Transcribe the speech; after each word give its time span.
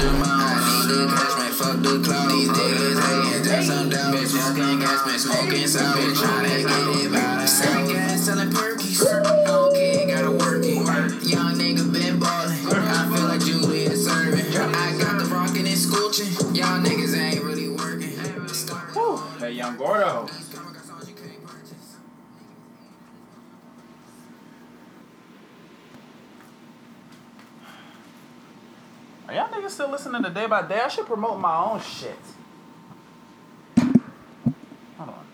the 0.00 0.12
mouth. 0.18 0.28
I 0.30 0.64
need 0.64 0.88
the 0.88 1.06
cash, 1.12 1.34
man, 1.38 1.52
fuck 1.52 1.76
the 1.82 1.92
cloud. 2.04 2.30
These 2.30 2.48
niggas 2.48 2.98
hating, 3.00 3.44
just 3.44 3.70
I'm 3.70 3.88
down. 3.88 4.14
Bitch, 4.14 4.32
smoking 4.32 4.78
gas, 4.80 5.06
man, 5.06 5.18
smoking 5.18 5.66
sour. 5.66 5.96
Bitch, 5.96 6.16
tryna 6.16 6.48
get 6.48 7.04
it 7.04 7.12
by 7.12 7.18
the 7.40 7.46
Selling 7.46 7.88
gas, 7.88 8.24
selling 8.24 8.50
perkies. 8.50 9.00
Okay, 9.04 10.06
gotta 10.06 10.30
work 10.30 10.64
it. 10.64 10.80
Young 11.26 11.54
nigga 11.54 11.92
been 11.92 12.18
ballin'. 12.18 12.56
I 12.66 13.08
feel 13.12 13.26
like 13.28 13.40
Julius 13.40 14.08
Erving. 14.08 14.50
I 14.56 14.98
got 14.98 15.18
the 15.18 15.26
rockin' 15.26 15.66
and 15.66 15.76
scorching. 15.76 16.32
Y'all 16.54 16.80
niggas 16.80 17.16
ain't 17.16 17.42
really 17.44 17.68
working. 17.68 18.16
Hey, 19.38 19.52
young 19.52 19.76
Gordo. 19.76 20.28
Are 29.28 29.34
y'all 29.34 29.50
niggas 29.70 29.74
still 29.74 29.90
listening 29.90 30.22
to 30.22 30.30
Day 30.30 30.46
by 30.46 30.62
Day? 30.66 30.80
I 30.80 30.88
should 30.88 31.06
promote 31.06 31.38
my 31.38 31.56
own 31.56 31.80
shit. 31.80 32.16
Hold 34.96 35.10
on. 35.10 35.26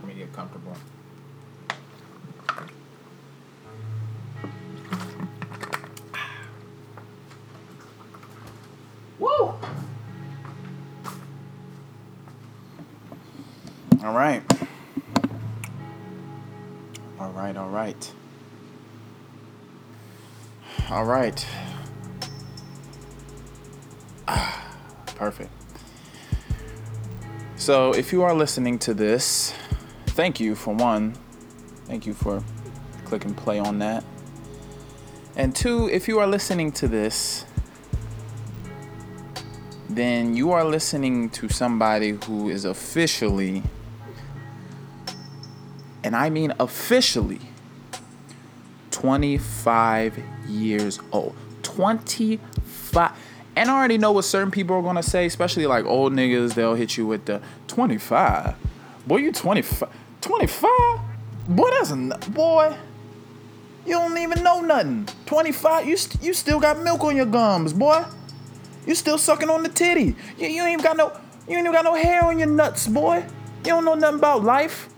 Let 0.00 0.08
me 0.08 0.14
get 0.14 0.32
comfortable. 0.32 0.76
Woo! 9.18 9.54
All 14.02 14.12
right. 14.12 14.42
All 17.18 17.30
right, 17.30 17.56
all 17.56 17.70
right. 17.70 18.13
All 20.94 21.04
right. 21.04 21.44
Ah, 24.28 24.64
Perfect. 25.16 25.50
So, 27.56 27.92
if 27.92 28.12
you 28.12 28.22
are 28.22 28.32
listening 28.32 28.78
to 28.78 28.94
this, 28.94 29.52
thank 30.06 30.38
you 30.38 30.54
for 30.54 30.72
one. 30.72 31.16
Thank 31.86 32.06
you 32.06 32.14
for 32.14 32.44
clicking 33.06 33.34
play 33.34 33.58
on 33.58 33.80
that. 33.80 34.04
And 35.34 35.52
two, 35.52 35.88
if 35.88 36.06
you 36.06 36.20
are 36.20 36.28
listening 36.28 36.70
to 36.74 36.86
this, 36.86 37.44
then 39.90 40.36
you 40.36 40.52
are 40.52 40.64
listening 40.64 41.28
to 41.30 41.48
somebody 41.48 42.10
who 42.24 42.50
is 42.50 42.64
officially, 42.64 43.64
and 46.04 46.14
I 46.14 46.30
mean 46.30 46.54
officially, 46.60 47.40
25 49.04 50.18
years 50.48 50.98
old. 51.12 51.34
25. 51.62 53.10
And 53.54 53.70
I 53.70 53.76
already 53.76 53.98
know 53.98 54.12
what 54.12 54.24
certain 54.24 54.50
people 54.50 54.76
are 54.76 54.80
going 54.80 54.96
to 54.96 55.02
say, 55.02 55.26
especially 55.26 55.66
like 55.66 55.84
old 55.84 56.14
niggas. 56.14 56.54
They'll 56.54 56.74
hit 56.74 56.96
you 56.96 57.06
with 57.06 57.26
the 57.26 57.42
25. 57.66 58.54
Boy, 59.06 59.16
you 59.18 59.30
25. 59.30 59.90
25? 60.22 60.70
Boy, 61.48 61.70
that's 61.72 61.90
a. 61.90 62.30
Boy. 62.30 62.74
You 63.84 63.92
don't 63.92 64.16
even 64.16 64.42
know 64.42 64.62
nothing. 64.62 65.06
25, 65.26 65.86
you, 65.86 65.98
st- 65.98 66.24
you 66.24 66.32
still 66.32 66.58
got 66.58 66.82
milk 66.82 67.04
on 67.04 67.14
your 67.14 67.26
gums, 67.26 67.74
boy. 67.74 68.06
You 68.86 68.94
still 68.94 69.18
sucking 69.18 69.50
on 69.50 69.64
the 69.64 69.68
titty. 69.68 70.16
You, 70.38 70.48
you 70.48 70.62
ain't 70.62 70.82
got 70.82 70.96
no 70.96 71.12
you 71.46 71.58
ain't 71.58 71.66
even 71.66 71.72
got 71.72 71.84
no 71.84 71.94
hair 71.94 72.24
on 72.24 72.38
your 72.38 72.48
nuts, 72.48 72.86
boy. 72.86 73.16
You 73.18 73.64
don't 73.64 73.84
know 73.84 73.96
nothing 73.96 74.18
about 74.18 74.44
life. 74.44 74.88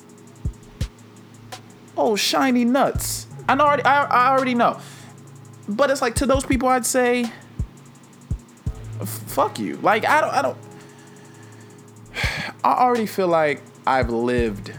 Oh, 1.97 2.15
shiny 2.15 2.65
nuts. 2.65 3.26
I 3.49 3.55
know 3.55 3.65
already 3.65 3.85
I, 3.85 4.05
I 4.05 4.29
already 4.31 4.55
know. 4.55 4.81
But 5.69 5.91
it's 5.91 6.03
like 6.03 6.15
to 6.17 6.27
those 6.27 6.45
people 6.45 6.69
I'd 6.69 6.87
say 6.87 7.31
fuck 9.05 9.59
you. 9.59 9.77
Like 9.77 10.07
I 10.07 10.21
don't 10.21 10.33
I 10.33 10.43
don't 10.43 10.59
I 12.65 12.73
already 12.75 13.07
feel 13.07 13.29
like 13.29 13.63
I've 13.87 14.11
lived 14.11 14.73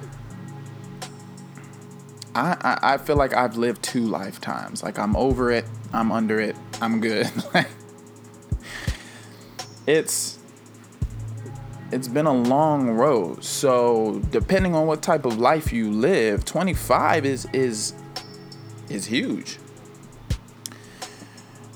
I, 2.36 2.56
I, 2.62 2.94
I 2.94 2.98
feel 2.98 3.16
like 3.16 3.34
I've 3.34 3.58
lived 3.58 3.82
two 3.82 4.06
lifetimes. 4.06 4.84
Like 4.84 5.00
I'm 5.00 5.16
over 5.16 5.52
it, 5.52 5.66
I'm 5.92 6.12
under 6.12 6.40
it, 6.40 6.56
I'm 6.82 7.02
good. 7.02 7.32
It's 9.88 10.38
it's 11.94 12.10
been 12.10 12.26
a 12.26 12.34
long 12.34 12.90
road. 12.90 13.44
So 13.44 14.22
depending 14.30 14.76
on 14.76 14.86
what 14.86 15.02
type 15.02 15.24
of 15.26 15.40
life 15.40 15.72
you 15.72 15.90
live, 15.90 16.44
25 16.44 17.26
is 17.26 17.48
is 17.54 17.94
is 18.90 19.06
huge. 19.06 19.60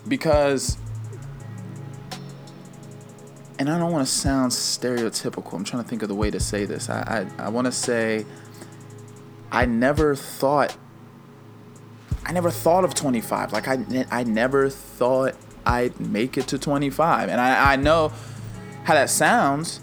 Because 0.08 0.78
and 3.60 3.70
I 3.70 3.78
don't 3.78 3.92
want 3.92 4.08
to 4.08 4.12
sound 4.12 4.52
stereotypical. 4.52 5.54
I'm 5.54 5.64
trying 5.64 5.84
to 5.84 5.88
think 5.88 6.02
of 6.02 6.10
the 6.10 6.16
way 6.16 6.32
to 6.32 6.40
say 6.40 6.66
this. 6.66 6.90
I 6.90 7.28
I, 7.40 7.46
I 7.46 7.50
want 7.50 7.66
to 7.66 7.72
say 7.72 8.26
I 9.52 9.66
never 9.66 10.16
thought 10.16 10.76
I 12.26 12.32
never 12.32 12.50
thought 12.50 12.84
of 12.84 12.96
25. 12.96 13.54
Like 13.54 13.68
I 13.68 14.06
I 14.10 14.24
never 14.24 14.70
thought 14.70 15.36
I'd 15.66 16.00
make 16.00 16.38
it 16.38 16.48
to 16.48 16.58
25. 16.58 17.30
And 17.30 17.40
I, 17.40 17.74
I 17.74 17.76
know 17.76 18.12
how 18.84 18.94
that 18.94 19.10
sounds. 19.10 19.80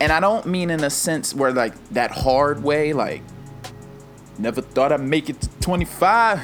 And 0.00 0.12
I 0.12 0.20
don't 0.20 0.46
mean 0.46 0.70
in 0.70 0.84
a 0.84 0.90
sense 0.90 1.34
where 1.34 1.52
like 1.52 1.74
that 1.90 2.10
hard 2.10 2.62
way, 2.62 2.92
like 2.92 3.22
never 4.38 4.60
thought 4.60 4.92
I'd 4.92 5.00
make 5.00 5.28
it 5.28 5.40
to 5.40 5.48
25. 5.60 6.40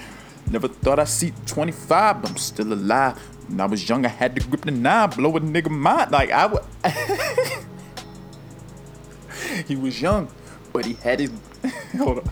never 0.50 0.68
thought 0.68 0.98
I'd 0.98 1.08
see 1.08 1.32
25, 1.46 2.22
but 2.22 2.30
I'm 2.30 2.36
still 2.36 2.72
alive. 2.72 3.18
When 3.48 3.60
I 3.60 3.66
was 3.66 3.88
young, 3.88 4.04
I 4.04 4.08
had 4.08 4.34
to 4.36 4.46
grip 4.46 4.62
the 4.62 4.70
nine, 4.70 5.10
blow 5.10 5.36
a 5.36 5.40
nigga 5.40 5.70
mind. 5.70 6.10
Like 6.10 6.30
I 6.30 6.46
would 6.46 6.64
He 9.66 9.76
was 9.76 10.00
young, 10.00 10.28
but 10.72 10.84
he 10.84 10.94
had 10.94 11.20
his 11.20 11.30
hold 11.96 12.18
on. 12.18 12.30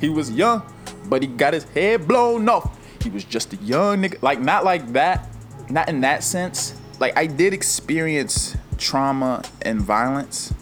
He 0.00 0.08
was 0.08 0.30
young, 0.30 0.62
but 1.08 1.22
he 1.22 1.28
got 1.28 1.54
his 1.54 1.64
head 1.64 2.06
blown 2.06 2.48
off. 2.48 2.76
He 3.02 3.10
was 3.10 3.24
just 3.24 3.52
a 3.52 3.56
young 3.56 4.02
nigga. 4.02 4.20
Like 4.22 4.40
not 4.40 4.64
like 4.64 4.92
that. 4.92 5.28
Not 5.70 5.88
in 5.88 6.00
that 6.02 6.22
sense. 6.22 6.74
Like 6.98 7.16
I 7.16 7.26
did 7.26 7.52
experience 7.52 8.56
trauma 8.78 9.42
and 9.62 9.80
violence 9.80 10.52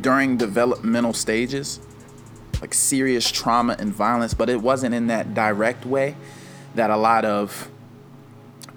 during 0.00 0.36
developmental 0.36 1.12
stages. 1.12 1.80
Like 2.60 2.74
serious 2.74 3.30
trauma 3.30 3.76
and 3.78 3.92
violence, 3.92 4.34
but 4.34 4.48
it 4.48 4.62
wasn't 4.62 4.94
in 4.94 5.08
that 5.08 5.34
direct 5.34 5.84
way 5.84 6.16
that 6.74 6.90
a 6.90 6.96
lot 6.96 7.24
of 7.24 7.70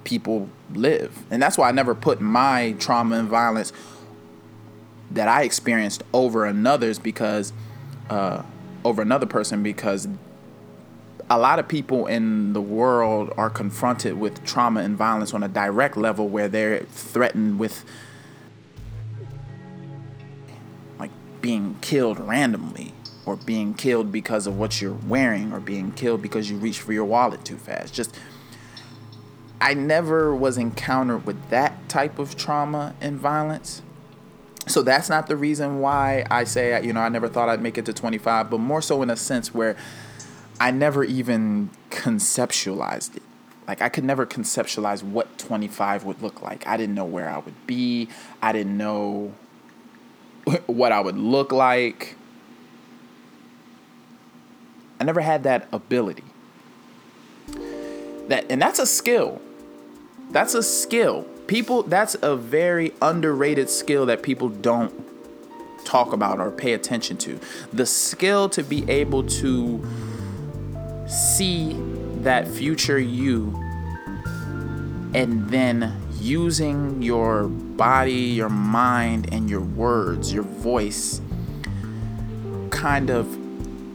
people 0.03 0.49
live. 0.73 1.17
And 1.31 1.41
that's 1.41 1.57
why 1.57 1.69
I 1.69 1.71
never 1.71 1.95
put 1.95 2.19
my 2.21 2.75
trauma 2.79 3.17
and 3.17 3.29
violence 3.29 3.71
that 5.11 5.27
I 5.27 5.43
experienced 5.43 6.03
over 6.13 6.45
another's 6.45 6.99
because 6.99 7.53
uh, 8.09 8.43
over 8.83 9.01
another 9.01 9.25
person 9.25 9.63
because 9.63 10.07
a 11.29 11.37
lot 11.37 11.59
of 11.59 11.67
people 11.67 12.07
in 12.07 12.53
the 12.53 12.61
world 12.61 13.31
are 13.37 13.49
confronted 13.49 14.19
with 14.19 14.43
trauma 14.45 14.81
and 14.81 14.97
violence 14.97 15.33
on 15.33 15.43
a 15.43 15.47
direct 15.47 15.95
level 15.95 16.27
where 16.27 16.47
they're 16.47 16.79
threatened 16.85 17.59
with 17.59 17.85
like 20.97 21.11
being 21.41 21.75
killed 21.81 22.19
randomly 22.19 22.93
or 23.25 23.35
being 23.35 23.73
killed 23.73 24.11
because 24.11 24.47
of 24.47 24.57
what 24.57 24.81
you're 24.81 24.97
wearing 25.07 25.51
or 25.51 25.59
being 25.59 25.91
killed 25.91 26.21
because 26.21 26.49
you 26.49 26.57
reach 26.57 26.79
for 26.79 26.93
your 26.93 27.05
wallet 27.05 27.43
too 27.45 27.57
fast. 27.57 27.93
Just 27.93 28.17
I 29.61 29.73
never 29.73 30.35
was 30.35 30.57
encountered 30.57 31.25
with 31.25 31.49
that 31.49 31.89
type 31.89 32.17
of 32.17 32.37
trauma 32.37 32.95
and 33.01 33.17
violence. 33.17 33.81
So 34.67 34.81
that's 34.81 35.09
not 35.09 35.27
the 35.27 35.35
reason 35.35 35.79
why 35.79 36.25
I 36.29 36.43
say 36.43 36.83
you 36.83 36.93
know 36.93 37.01
I 37.01 37.09
never 37.09 37.27
thought 37.27 37.49
I'd 37.49 37.61
make 37.61 37.77
it 37.77 37.85
to 37.85 37.93
25 37.93 38.49
but 38.49 38.59
more 38.59 38.81
so 38.81 39.01
in 39.01 39.09
a 39.09 39.15
sense 39.15 39.53
where 39.53 39.75
I 40.59 40.71
never 40.71 41.03
even 41.03 41.69
conceptualized 41.89 43.17
it. 43.17 43.23
Like 43.67 43.81
I 43.81 43.89
could 43.89 44.03
never 44.03 44.25
conceptualize 44.25 45.03
what 45.03 45.37
25 45.37 46.03
would 46.03 46.21
look 46.21 46.41
like. 46.41 46.65
I 46.65 46.77
didn't 46.77 46.95
know 46.95 47.05
where 47.05 47.29
I 47.29 47.37
would 47.37 47.67
be. 47.67 48.09
I 48.41 48.51
didn't 48.51 48.77
know 48.77 49.33
what 50.65 50.91
I 50.91 50.99
would 50.99 51.17
look 51.17 51.51
like 51.51 52.15
I 54.99 55.03
never 55.03 55.21
had 55.21 55.43
that 55.43 55.67
ability. 55.71 56.23
That 58.27 58.45
and 58.49 58.61
that's 58.61 58.79
a 58.79 58.85
skill. 58.85 59.41
That's 60.31 60.53
a 60.53 60.61
skill. 60.61 61.23
People 61.47 61.83
that's 61.83 62.15
a 62.21 62.35
very 62.35 62.93
underrated 63.01 63.69
skill 63.69 64.05
that 64.07 64.21
people 64.21 64.49
don't 64.49 64.93
talk 65.85 66.13
about 66.13 66.39
or 66.39 66.51
pay 66.51 66.73
attention 66.73 67.17
to. 67.17 67.39
The 67.73 67.85
skill 67.85 68.49
to 68.49 68.63
be 68.63 68.87
able 68.89 69.23
to 69.23 69.83
see 71.07 71.73
that 72.21 72.47
future 72.47 72.99
you 72.99 73.55
and 75.15 75.49
then 75.49 75.95
using 76.19 77.01
your 77.01 77.47
body 77.47 78.11
your 78.11 78.49
mind 78.49 79.33
and 79.33 79.49
your 79.49 79.61
words 79.61 80.33
your 80.33 80.43
voice 80.43 81.21
kind 82.69 83.09
of 83.09 83.25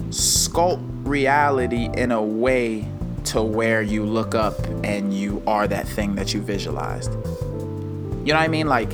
sculpt 0.08 0.93
reality 1.04 1.88
in 1.94 2.10
a 2.10 2.22
way 2.22 2.88
to 3.24 3.42
where 3.42 3.82
you 3.82 4.04
look 4.04 4.34
up 4.34 4.58
and 4.82 5.14
you 5.14 5.42
are 5.46 5.66
that 5.68 5.88
thing 5.88 6.14
that 6.16 6.34
you 6.34 6.40
visualized. 6.40 7.12
You 7.12 8.32
know 8.32 8.34
what 8.34 8.44
I 8.44 8.48
mean? 8.48 8.66
Like 8.66 8.92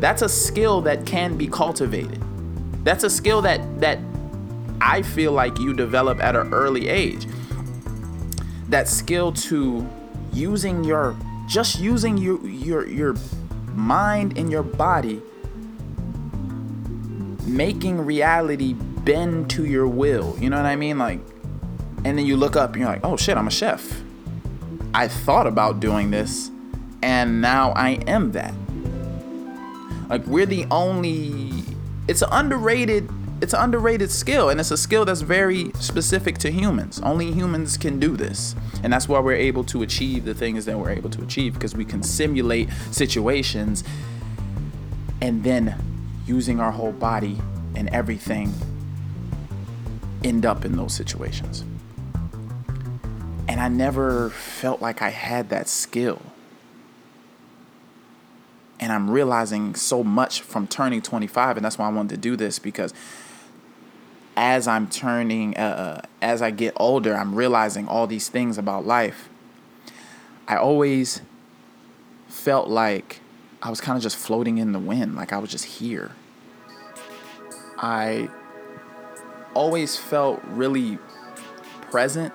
that's 0.00 0.22
a 0.22 0.28
skill 0.28 0.80
that 0.82 1.06
can 1.06 1.36
be 1.36 1.46
cultivated. 1.46 2.22
That's 2.84 3.04
a 3.04 3.10
skill 3.10 3.42
that 3.42 3.80
that 3.80 3.98
I 4.80 5.02
feel 5.02 5.32
like 5.32 5.58
you 5.58 5.74
develop 5.74 6.20
at 6.20 6.34
an 6.34 6.52
early 6.52 6.88
age. 6.88 7.26
That 8.68 8.88
skill 8.88 9.32
to 9.32 9.88
using 10.32 10.84
your 10.84 11.16
just 11.48 11.78
using 11.78 12.18
your 12.18 12.44
your 12.46 12.88
your 12.88 13.14
mind 13.74 14.36
and 14.36 14.50
your 14.50 14.62
body 14.62 15.22
making 17.46 18.00
reality 18.00 18.72
bend 18.74 19.50
to 19.50 19.64
your 19.66 19.86
will. 19.86 20.36
You 20.38 20.50
know 20.50 20.56
what 20.56 20.66
I 20.66 20.76
mean? 20.76 20.98
Like 20.98 21.20
and 22.04 22.18
then 22.18 22.26
you 22.26 22.36
look 22.36 22.56
up 22.56 22.72
and 22.72 22.80
you're 22.80 22.90
like, 22.90 23.04
"Oh 23.04 23.16
shit, 23.16 23.36
I'm 23.36 23.46
a 23.46 23.50
chef." 23.50 24.02
I 24.94 25.08
thought 25.08 25.46
about 25.46 25.80
doing 25.80 26.10
this 26.10 26.50
and 27.02 27.40
now 27.40 27.72
I 27.72 27.90
am 28.06 28.32
that. 28.32 28.54
Like 30.08 30.26
we're 30.26 30.46
the 30.46 30.66
only 30.70 31.64
it's 32.08 32.22
an 32.22 32.28
underrated 32.30 33.08
it's 33.40 33.54
an 33.54 33.60
underrated 33.60 34.10
skill 34.10 34.50
and 34.50 34.60
it's 34.60 34.70
a 34.70 34.76
skill 34.76 35.04
that's 35.04 35.22
very 35.22 35.72
specific 35.80 36.38
to 36.38 36.50
humans. 36.50 37.00
Only 37.00 37.32
humans 37.32 37.76
can 37.76 37.98
do 37.98 38.16
this. 38.16 38.54
And 38.84 38.92
that's 38.92 39.08
why 39.08 39.18
we're 39.18 39.32
able 39.32 39.64
to 39.64 39.82
achieve 39.82 40.24
the 40.24 40.34
things 40.34 40.64
that 40.66 40.78
we're 40.78 40.90
able 40.90 41.10
to 41.10 41.22
achieve 41.22 41.54
because 41.54 41.74
we 41.74 41.84
can 41.84 42.04
simulate 42.04 42.68
situations 42.92 43.82
and 45.20 45.42
then 45.42 45.74
using 46.24 46.60
our 46.60 46.70
whole 46.70 46.92
body 46.92 47.36
and 47.74 47.88
everything 47.88 48.52
end 50.22 50.46
up 50.46 50.64
in 50.64 50.76
those 50.76 50.94
situations. 50.94 51.64
And 53.52 53.60
I 53.60 53.68
never 53.68 54.30
felt 54.30 54.80
like 54.80 55.02
I 55.02 55.10
had 55.10 55.50
that 55.50 55.68
skill. 55.68 56.22
And 58.80 58.90
I'm 58.90 59.10
realizing 59.10 59.74
so 59.74 60.02
much 60.02 60.40
from 60.40 60.66
turning 60.66 61.02
25, 61.02 61.58
and 61.58 61.64
that's 61.64 61.76
why 61.76 61.84
I 61.84 61.92
wanted 61.92 62.14
to 62.14 62.16
do 62.16 62.34
this 62.34 62.58
because 62.58 62.94
as 64.38 64.66
I'm 64.66 64.88
turning, 64.88 65.54
uh, 65.58 66.00
uh, 66.00 66.06
as 66.22 66.40
I 66.40 66.50
get 66.50 66.72
older, 66.78 67.14
I'm 67.14 67.34
realizing 67.34 67.86
all 67.86 68.06
these 68.06 68.30
things 68.30 68.56
about 68.56 68.86
life. 68.86 69.28
I 70.48 70.56
always 70.56 71.20
felt 72.28 72.68
like 72.68 73.20
I 73.60 73.68
was 73.68 73.82
kind 73.82 73.98
of 73.98 74.02
just 74.02 74.16
floating 74.16 74.56
in 74.56 74.72
the 74.72 74.78
wind, 74.78 75.14
like 75.14 75.30
I 75.30 75.36
was 75.36 75.50
just 75.50 75.66
here. 75.66 76.12
I 77.76 78.30
always 79.52 79.98
felt 79.98 80.40
really 80.46 80.96
present, 81.90 82.32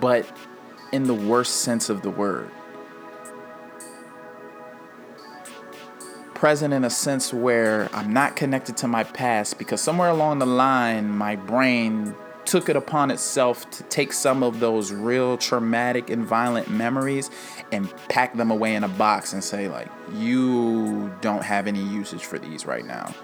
but 0.00 0.26
in 0.92 1.04
the 1.04 1.14
worst 1.14 1.56
sense 1.56 1.88
of 1.88 2.02
the 2.02 2.10
word. 2.10 2.50
present 6.40 6.72
in 6.72 6.84
a 6.84 6.90
sense 6.90 7.34
where 7.34 7.90
I'm 7.92 8.14
not 8.14 8.34
connected 8.34 8.74
to 8.78 8.88
my 8.88 9.04
past 9.04 9.58
because 9.58 9.82
somewhere 9.82 10.08
along 10.08 10.38
the 10.38 10.46
line, 10.46 11.10
my 11.10 11.36
brain 11.36 12.14
took 12.46 12.70
it 12.70 12.76
upon 12.76 13.10
itself 13.10 13.68
to 13.72 13.82
take 13.84 14.10
some 14.14 14.42
of 14.42 14.58
those 14.58 14.90
real 14.90 15.36
traumatic 15.36 16.08
and 16.08 16.24
violent 16.24 16.70
memories 16.70 17.30
and 17.72 17.94
pack 18.08 18.34
them 18.38 18.50
away 18.50 18.74
in 18.74 18.84
a 18.84 18.88
box 18.88 19.34
and 19.34 19.44
say, 19.44 19.68
like, 19.68 19.88
you 20.14 21.14
don't 21.20 21.44
have 21.44 21.66
any 21.66 21.82
usage 21.82 22.24
for 22.24 22.38
these 22.38 22.64
right 22.64 22.86
now. 22.86 23.14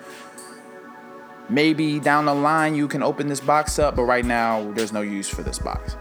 Maybe 1.49 1.99
down 1.99 2.27
the 2.27 2.35
line 2.35 2.75
you 2.75 2.87
can 2.87 3.03
open 3.03 3.29
this 3.29 3.41
box 3.41 3.79
up, 3.79 3.97
but 3.97 4.05
right 4.05 4.27
now 4.27 4.71
there's 4.73 4.93
no 4.93 5.01
use 5.01 5.29
for 5.29 5.43
this 5.43 5.59
box. 5.59 5.97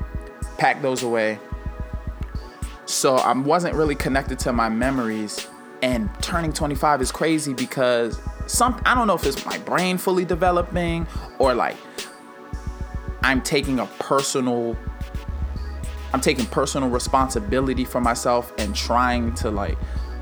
Pack 0.57 0.81
those 0.81 1.03
away. 1.03 1.39
So 2.85 3.15
I 3.15 3.33
wasn't 3.33 3.75
really 3.75 3.95
connected 3.95 4.39
to 4.39 4.53
my 4.53 4.69
memories 4.69 5.47
and 5.81 6.09
turning 6.21 6.53
25 6.53 7.01
is 7.01 7.11
crazy 7.11 7.53
because 7.53 8.19
some 8.47 8.81
I 8.85 8.95
don't 8.95 9.07
know 9.07 9.15
if 9.15 9.25
it's 9.25 9.45
my 9.45 9.57
brain 9.59 9.97
fully 9.97 10.25
developing 10.25 11.07
or 11.39 11.53
like 11.53 11.77
I'm 13.23 13.41
taking 13.41 13.79
a 13.79 13.85
personal 13.99 14.77
I'm 16.13 16.21
taking 16.21 16.45
personal 16.45 16.89
responsibility 16.89 17.83
for 17.83 17.99
myself 17.99 18.53
and 18.57 18.75
trying 18.75 19.33
to 19.35 19.51
like 19.51 19.77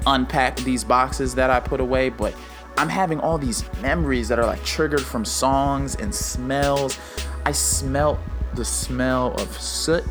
unpack 0.08 0.56
these 0.58 0.84
boxes 0.84 1.36
that 1.36 1.50
I 1.50 1.60
put 1.60 1.80
away, 1.80 2.10
but 2.10 2.34
I'm 2.78 2.90
having 2.90 3.20
all 3.20 3.38
these 3.38 3.64
memories 3.82 4.28
that 4.30 4.40
are 4.40 4.46
like 4.46 4.64
triggered 4.64 5.04
from 5.04 5.24
songs 5.24 5.96
and 5.96 6.14
smells. 6.14 6.98
I 7.46 7.52
smelt 7.52 8.20
the 8.56 8.66
smell 8.66 9.34
of 9.36 9.62
soot 9.62 10.04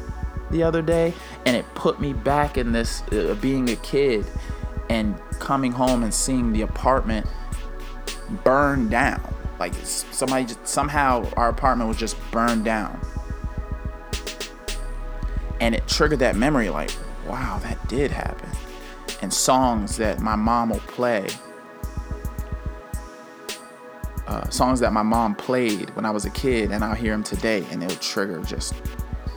the 0.53 0.63
other 0.63 0.83
day 0.83 1.13
and 1.45 1.57
it 1.57 1.65
put 1.75 2.01
me 2.01 2.13
back 2.13 2.57
in 2.57 2.71
this 2.71 3.03
uh, 3.11 3.37
being 3.41 3.71
a 3.71 3.77
kid 3.77 4.25
and 4.89 5.19
coming 5.41 5.73
home 5.73 6.05
and 6.05 6.15
seeing 6.15 6.53
the 6.53 6.63
apartment 6.63 7.27
burn 8.45 8.89
down. 8.89 9.35
Like 9.59 9.75
somebody 9.75 10.45
just, 10.45 10.67
somehow 10.67 11.29
our 11.37 11.49
apartment 11.49 11.89
was 11.89 11.97
just 11.97 12.17
burned 12.31 12.65
down. 12.65 13.01
And 15.61 15.75
it 15.75 15.87
triggered 15.87 16.19
that 16.21 16.37
memory 16.37 16.71
like, 16.71 16.91
wow, 17.27 17.59
that 17.63 17.89
did 17.89 18.11
happen. 18.11 18.51
And 19.23 19.33
songs 19.33 19.97
that 19.99 20.19
my 20.19 20.35
mom 20.35 20.71
will 20.71 20.81
play. 20.81 21.29
Uh, 24.27 24.49
songs 24.51 24.81
that 24.81 24.93
my 24.93 25.03
mom 25.03 25.35
played 25.35 25.91
when 25.91 26.05
I 26.05 26.11
was 26.11 26.25
a 26.25 26.31
kid, 26.31 26.73
and 26.73 26.83
I'll 26.83 26.95
hear 26.95 27.13
them 27.13 27.23
today, 27.23 27.65
and 27.71 27.83
it'll 27.83 27.97
trigger 27.99 28.41
just 28.43 28.75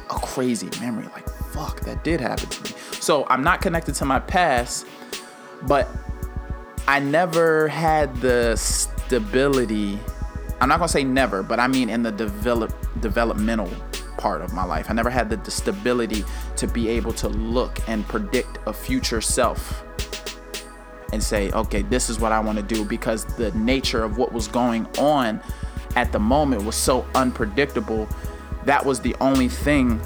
a 0.10 0.14
crazy 0.14 0.70
memory. 0.80 1.06
Like, 1.14 1.28
fuck, 1.30 1.82
that 1.82 2.04
did 2.04 2.22
happen 2.22 2.50
to 2.50 2.64
me. 2.64 2.80
So 3.00 3.26
I'm 3.30 3.44
not 3.44 3.62
connected 3.62 3.96
to 3.96 4.06
my 4.06 4.20
past, 4.20 4.86
but 5.64 5.88
I 6.88 7.00
never 7.00 7.68
had 7.68 8.16
the 8.18 8.56
stability. 8.56 10.00
I'm 10.62 10.70
not 10.70 10.80
gonna 10.80 10.88
say 10.88 11.04
never, 11.04 11.44
but 11.44 11.60
I 11.60 11.68
mean 11.68 11.90
in 11.90 12.04
the 12.04 12.12
develop 12.12 12.74
developmental 13.02 13.70
part 14.18 14.42
of 14.42 14.54
my 14.54 14.64
life. 14.64 14.90
I 14.90 14.94
never 14.94 15.10
had 15.10 15.30
the, 15.30 15.38
the 15.38 15.52
stability 15.52 16.24
to 16.58 16.68
be 16.68 16.88
able 16.90 17.14
to 17.14 17.28
look 17.28 17.80
and 17.88 18.08
predict 18.08 18.60
a 18.66 18.74
future 18.74 19.22
self 19.22 19.84
and 21.14 21.24
say, 21.24 21.52
okay, 21.52 21.82
this 21.84 22.10
is 22.10 22.20
what 22.20 22.32
I 22.32 22.40
want 22.40 22.58
to 22.58 22.64
do 22.64 22.84
because 22.86 23.26
the 23.38 23.52
nature 23.52 24.04
of 24.04 24.18
what 24.18 24.34
was 24.34 24.48
going 24.48 24.88
on 24.98 25.42
at 25.96 26.12
the 26.12 26.20
moment 26.20 26.64
was 26.64 26.76
so 26.76 27.06
unpredictable. 27.16 28.08
That 28.66 28.86
was 28.86 29.00
the 29.00 29.16
only 29.22 29.48
thing 29.48 30.02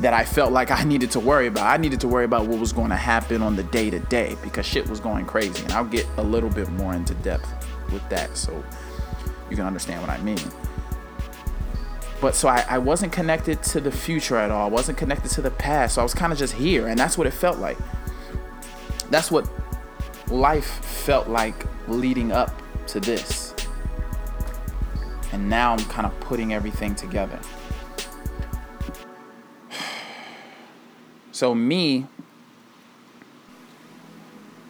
that 0.00 0.12
I 0.12 0.24
felt 0.24 0.52
like 0.52 0.70
I 0.70 0.84
needed 0.84 1.10
to 1.12 1.20
worry 1.20 1.46
about. 1.46 1.66
I 1.66 1.76
needed 1.78 2.00
to 2.00 2.08
worry 2.08 2.24
about 2.24 2.46
what 2.46 2.58
was 2.58 2.72
going 2.72 2.90
to 2.90 2.96
happen 2.96 3.42
on 3.42 3.56
the 3.56 3.62
day 3.64 3.90
to 3.90 3.98
day 3.98 4.36
because 4.42 4.66
shit 4.66 4.88
was 4.88 5.00
going 5.00 5.24
crazy. 5.24 5.62
And 5.64 5.72
I'll 5.72 5.84
get 5.84 6.06
a 6.18 6.22
little 6.22 6.50
bit 6.50 6.68
more 6.70 6.94
into 6.94 7.14
depth 7.14 7.48
with 7.92 8.06
that 8.10 8.36
so 8.36 8.62
you 9.48 9.56
can 9.56 9.66
understand 9.66 10.00
what 10.02 10.10
I 10.10 10.18
mean. 10.18 10.38
But 12.20 12.34
so 12.34 12.48
I, 12.48 12.64
I 12.68 12.78
wasn't 12.78 13.12
connected 13.12 13.62
to 13.64 13.80
the 13.80 13.90
future 13.90 14.36
at 14.36 14.50
all. 14.50 14.66
I 14.66 14.70
wasn't 14.70 14.98
connected 14.98 15.30
to 15.32 15.42
the 15.42 15.50
past. 15.50 15.94
So 15.94 16.02
I 16.02 16.04
was 16.04 16.14
kind 16.14 16.32
of 16.32 16.38
just 16.38 16.54
here. 16.54 16.88
And 16.88 16.98
that's 16.98 17.16
what 17.16 17.26
it 17.26 17.32
felt 17.32 17.58
like. 17.58 17.78
That's 19.10 19.30
what 19.30 19.48
life 20.28 20.84
felt 20.84 21.28
like 21.28 21.66
leading 21.88 22.32
up 22.32 22.60
to 22.88 23.00
this. 23.00 23.45
And 25.36 25.50
now 25.50 25.72
I'm 25.74 25.84
kind 25.84 26.06
of 26.06 26.18
putting 26.20 26.54
everything 26.54 26.94
together. 26.94 27.38
So 31.30 31.54
me 31.54 32.06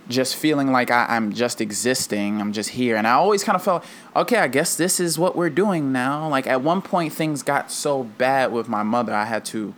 just 0.08 0.35
feeling 0.35 0.73
like 0.73 0.90
I, 0.90 1.16
am 1.16 1.32
just 1.32 1.61
existing, 1.61 2.40
I'm 2.40 2.52
just 2.52 2.70
here. 2.70 2.96
And 2.96 3.06
I 3.06 3.12
always 3.12 3.44
kind 3.44 3.54
of 3.54 3.62
felt, 3.62 3.85
okay, 4.16 4.38
I 4.38 4.49
guess 4.49 4.75
this 4.75 4.99
is 4.99 5.16
what 5.16 5.37
we're 5.37 5.50
doing 5.50 5.92
now. 5.92 6.28
Like 6.28 6.49
at 6.49 6.62
one 6.62 6.82
point, 6.82 7.12
things 7.12 7.44
got 7.44 7.70
so 7.70 8.02
bad 8.02 8.50
with 8.50 8.68
my 8.68 8.82
mother, 8.82 9.14
I 9.14 9.26
had 9.26 9.44
to 9.46 9.75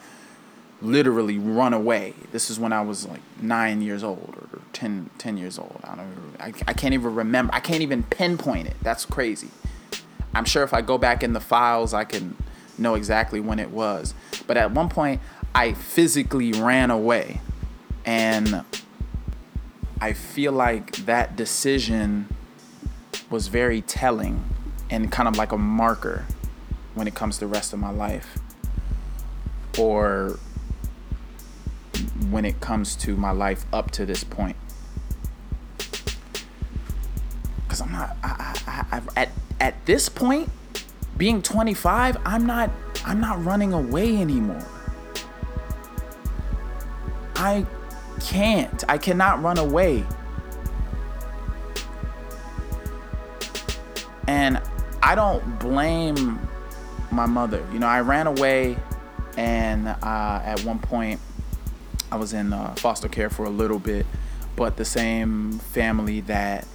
literally 0.81 1.37
run 1.37 1.75
away. 1.75 2.15
This 2.33 2.49
is 2.49 2.59
when 2.59 2.73
I 2.73 2.81
was 2.81 3.07
like 3.07 3.21
nine 3.43 3.83
years 3.83 4.03
old 4.03 4.35
or 4.55 4.61
10, 4.73 5.11
10 5.19 5.37
years 5.37 5.59
old. 5.59 5.81
I 5.85 5.95
don't. 5.95 6.37
I, 6.41 6.55
I 6.67 6.73
can't 6.73 6.95
even 6.95 7.15
remember. 7.15 7.55
I 7.55 7.61
can't 7.61 7.83
even 7.83 8.05
pinpoint 8.05 8.69
it. 8.69 8.77
That's 8.81 9.05
crazy. 9.05 9.49
I'm 10.39 10.45
sure 10.45 10.63
if 10.63 10.73
I 10.73 10.83
go 10.83 10.99
back 10.99 11.25
in 11.25 11.33
the 11.33 11.41
files, 11.41 11.93
I 11.93 12.05
can 12.05 12.37
know 12.79 12.95
exactly 12.95 13.41
when 13.41 13.59
it 13.59 13.73
was. 13.73 14.15
But 14.47 14.57
at 14.57 14.71
one 14.71 14.89
point, 14.89 15.21
I 15.53 15.73
physically 15.73 16.53
ran 16.53 16.93
away. 16.93 17.41
And 18.07 18.65
I 20.01 20.13
feel 20.13 20.53
like 20.53 20.95
that 21.07 21.35
decision 21.35 22.29
was 23.29 23.49
very 23.49 23.83
telling 23.83 24.45
and 24.89 25.11
kind 25.11 25.29
of 25.29 25.37
like 25.37 25.51
a 25.51 25.59
marker 25.59 26.25
when 26.95 27.09
it 27.09 27.17
comes 27.17 27.39
to 27.39 27.41
the 27.41 27.49
rest 27.49 27.73
of 27.73 27.81
my 27.81 27.91
life. 27.91 28.39
Or 29.77 30.39
when 32.31 32.45
it 32.45 32.61
comes 32.61 32.95
to 32.95 33.17
my 33.17 33.33
life 33.33 33.67
up 33.73 33.91
to 33.91 34.07
this 34.07 34.23
point. 34.23 34.57
Because 37.65 37.81
I'm 37.81 37.91
not, 37.91 38.17
I, 38.23 38.55
I, 38.69 38.99
I, 38.99 39.03
at, 39.21 39.31
at 39.61 39.85
this 39.87 40.09
point, 40.09 40.51
being 41.17 41.43
25, 41.43 42.17
I'm 42.25 42.47
not 42.47 42.71
I'm 43.05 43.21
not 43.21 43.43
running 43.45 43.73
away 43.73 44.17
anymore. 44.17 44.65
I 47.37 47.65
can't. 48.21 48.85
I 48.89 48.99
cannot 48.99 49.43
run 49.43 49.59
away. 49.59 50.05
And 54.27 54.61
I 55.03 55.15
don't 55.15 55.59
blame 55.59 56.39
my 57.11 57.27
mother. 57.27 57.65
You 57.73 57.79
know, 57.79 57.87
I 57.87 58.01
ran 58.01 58.27
away, 58.27 58.77
and 59.37 59.89
uh, 59.89 60.41
at 60.45 60.63
one 60.65 60.79
point, 60.81 61.21
I 62.13 62.17
was 62.17 62.33
in 62.33 62.53
uh, 62.53 62.75
foster 62.75 63.09
care 63.09 63.31
for 63.31 63.45
a 63.45 63.51
little 63.51 63.79
bit, 63.79 64.05
but 64.57 64.77
the 64.77 64.85
same 64.85 65.53
family 65.53 66.21
that 66.23 66.67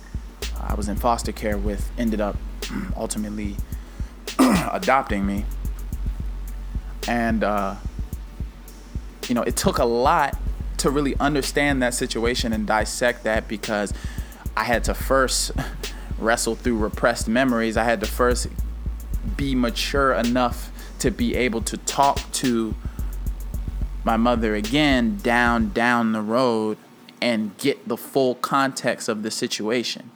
I 0.60 0.74
was 0.74 0.88
in 0.88 0.96
foster 0.96 1.32
care 1.32 1.58
with 1.58 1.92
ended 1.98 2.22
up 2.22 2.38
ultimately 2.96 3.58
adopting 4.72 5.26
me. 5.26 5.46
And, 7.08 7.44
uh, 7.44 7.76
you 9.28 9.36
know, 9.36 9.44
it 9.44 9.56
took 9.56 9.78
a 9.78 9.86
lot 9.86 10.38
to 10.78 10.90
really 10.90 11.16
understand 11.20 11.82
that 11.82 11.94
situation 11.94 12.54
and 12.54 12.68
dissect 12.68 13.24
that 13.24 13.48
because 13.48 13.94
I 14.56 14.64
had 14.66 14.84
to 14.86 14.94
first 14.94 15.52
wrestle 16.20 16.56
through 16.56 16.78
repressed 16.78 17.28
memories. 17.28 17.78
I 17.78 17.84
had 17.84 18.00
to 18.02 18.08
first 18.08 18.48
be 19.38 19.56
mature 19.56 20.14
enough 20.14 20.72
to 21.00 21.12
be 21.12 21.36
able 21.36 21.62
to 21.62 21.78
talk 21.78 22.20
to 22.34 22.76
my 24.04 24.18
mother 24.18 24.56
again 24.56 25.18
down 25.18 25.70
down 25.70 26.12
the 26.12 26.22
road 26.22 26.78
and 27.22 27.58
get 27.58 27.88
the 27.88 27.96
full 27.96 28.36
context 28.36 29.08
of 29.08 29.24
the 29.24 29.32
situation. 29.32 30.12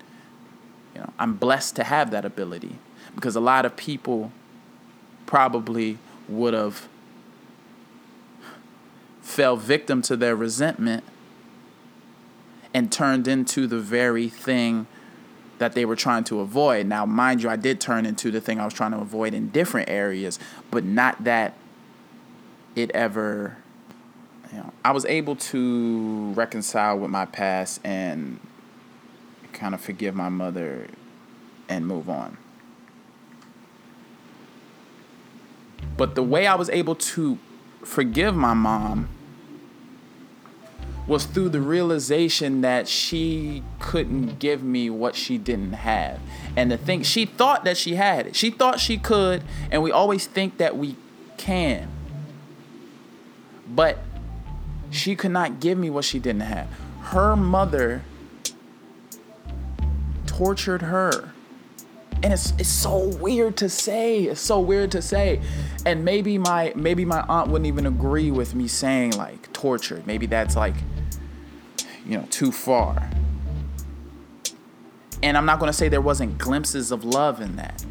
You 0.98 1.04
know, 1.04 1.14
I'm 1.20 1.36
blessed 1.36 1.76
to 1.76 1.84
have 1.84 2.10
that 2.10 2.26
ability 2.26 2.80
because 3.14 3.36
a 3.36 3.40
lot 3.40 3.68
of 3.68 3.78
people 3.78 4.32
probably 5.28 6.00
would 6.28 6.56
have 6.56 6.88
fell 9.22 9.58
victim 9.58 10.02
to 10.02 10.18
their 10.18 10.36
resentment 10.36 11.04
and 12.74 12.92
turned 12.92 13.28
into 13.28 13.68
the 13.68 13.78
very 13.78 14.28
thing 14.28 14.88
that 15.60 15.74
they 15.74 15.86
were 15.86 15.96
trying 15.96 16.24
to 16.24 16.40
avoid. 16.40 16.88
Now, 16.88 17.06
mind 17.06 17.44
you, 17.44 17.50
I 17.50 17.58
did 17.58 17.80
turn 17.80 18.08
into 18.08 18.32
the 18.32 18.42
thing 18.42 18.60
I 18.60 18.66
was 18.66 18.74
trying 18.74 18.92
to 18.94 18.98
avoid 18.98 19.36
in 19.36 19.50
different 19.50 19.90
areas, 19.90 20.40
but 20.72 20.84
not 20.84 21.26
that 21.26 21.54
it 22.76 22.90
ever 22.96 23.58
you 24.52 24.58
know, 24.58 24.74
I 24.84 24.94
was 24.94 25.06
able 25.06 25.36
to 25.36 26.32
reconcile 26.34 26.98
with 26.98 27.12
my 27.12 27.26
past 27.26 27.82
and 27.84 28.40
kind 29.58 29.74
of 29.74 29.82
forgive 29.82 30.16
my 30.16 30.30
mother 30.30 30.88
and 31.68 31.86
move 31.86 32.10
on. 32.10 32.38
But 35.98 36.16
the 36.16 36.24
way 36.24 36.48
I 36.48 36.56
was 36.56 36.70
able 36.70 36.96
to 36.96 37.40
forgive 37.84 38.36
my 38.36 38.54
mom 38.54 39.10
was 41.08 41.26
through 41.26 41.50
the 41.50 41.62
realization 41.62 42.62
that 42.62 42.88
she 42.88 43.64
couldn't 43.80 44.40
give 44.40 44.62
me 44.62 44.90
what 44.90 45.16
she 45.16 45.38
didn't 45.38 45.74
have. 45.74 46.20
And 46.56 46.70
the 46.70 46.78
thing 46.78 47.02
she 47.04 47.26
thought 47.26 47.64
that 47.64 47.78
she 47.78 47.96
had 47.96 48.28
it. 48.28 48.36
She 48.36 48.52
thought 48.52 48.80
she 48.80 48.98
could, 48.98 49.44
and 49.72 49.82
we 49.82 49.92
always 49.92 50.28
think 50.28 50.58
that 50.58 50.78
we 50.78 50.98
can. 51.38 51.90
But 53.68 54.00
she 54.92 55.16
could 55.16 55.32
not 55.32 55.60
give 55.60 55.78
me 55.78 55.90
what 55.90 56.04
she 56.04 56.20
didn't 56.20 56.42
have. 56.42 56.68
Her 57.04 57.36
mother 57.36 58.04
tortured 60.38 60.84
her. 60.84 61.34
And 62.24 62.34
it's 62.34 62.52
it's 62.58 62.70
so 62.70 62.98
weird 63.20 63.58
to 63.58 63.70
say. 63.70 64.24
It's 64.24 64.42
so 64.42 64.60
weird 64.60 64.92
to 64.92 65.02
say. 65.02 65.42
And 65.86 66.04
maybe 66.04 66.38
my 66.38 66.74
maybe 66.76 67.06
my 67.06 67.24
aunt 67.28 67.50
wouldn't 67.50 67.68
even 67.68 67.86
agree 67.86 68.32
with 68.32 68.56
me 68.56 68.68
saying 68.68 69.12
like 69.12 69.52
tortured. 69.54 70.08
Maybe 70.08 70.26
that's 70.26 70.56
like 70.56 70.76
you 72.08 72.18
know, 72.18 72.26
too 72.30 72.52
far. 72.52 73.10
And 75.22 75.36
I'm 75.36 75.46
not 75.46 75.60
going 75.60 75.70
to 75.70 75.78
say 75.78 75.90
there 75.90 76.00
wasn't 76.00 76.38
glimpses 76.38 76.92
of 76.92 77.04
love 77.04 77.42
in 77.42 77.58
that. 77.58 77.84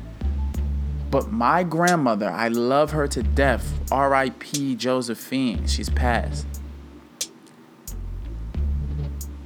But 1.10 1.30
my 1.30 1.62
grandmother, 1.62 2.30
I 2.30 2.48
love 2.48 2.92
her 2.92 3.06
to 3.08 3.22
death. 3.22 3.72
R.I.P. 3.92 4.76
Josephine. 4.76 5.66
She's 5.66 5.90
passed. 5.90 6.46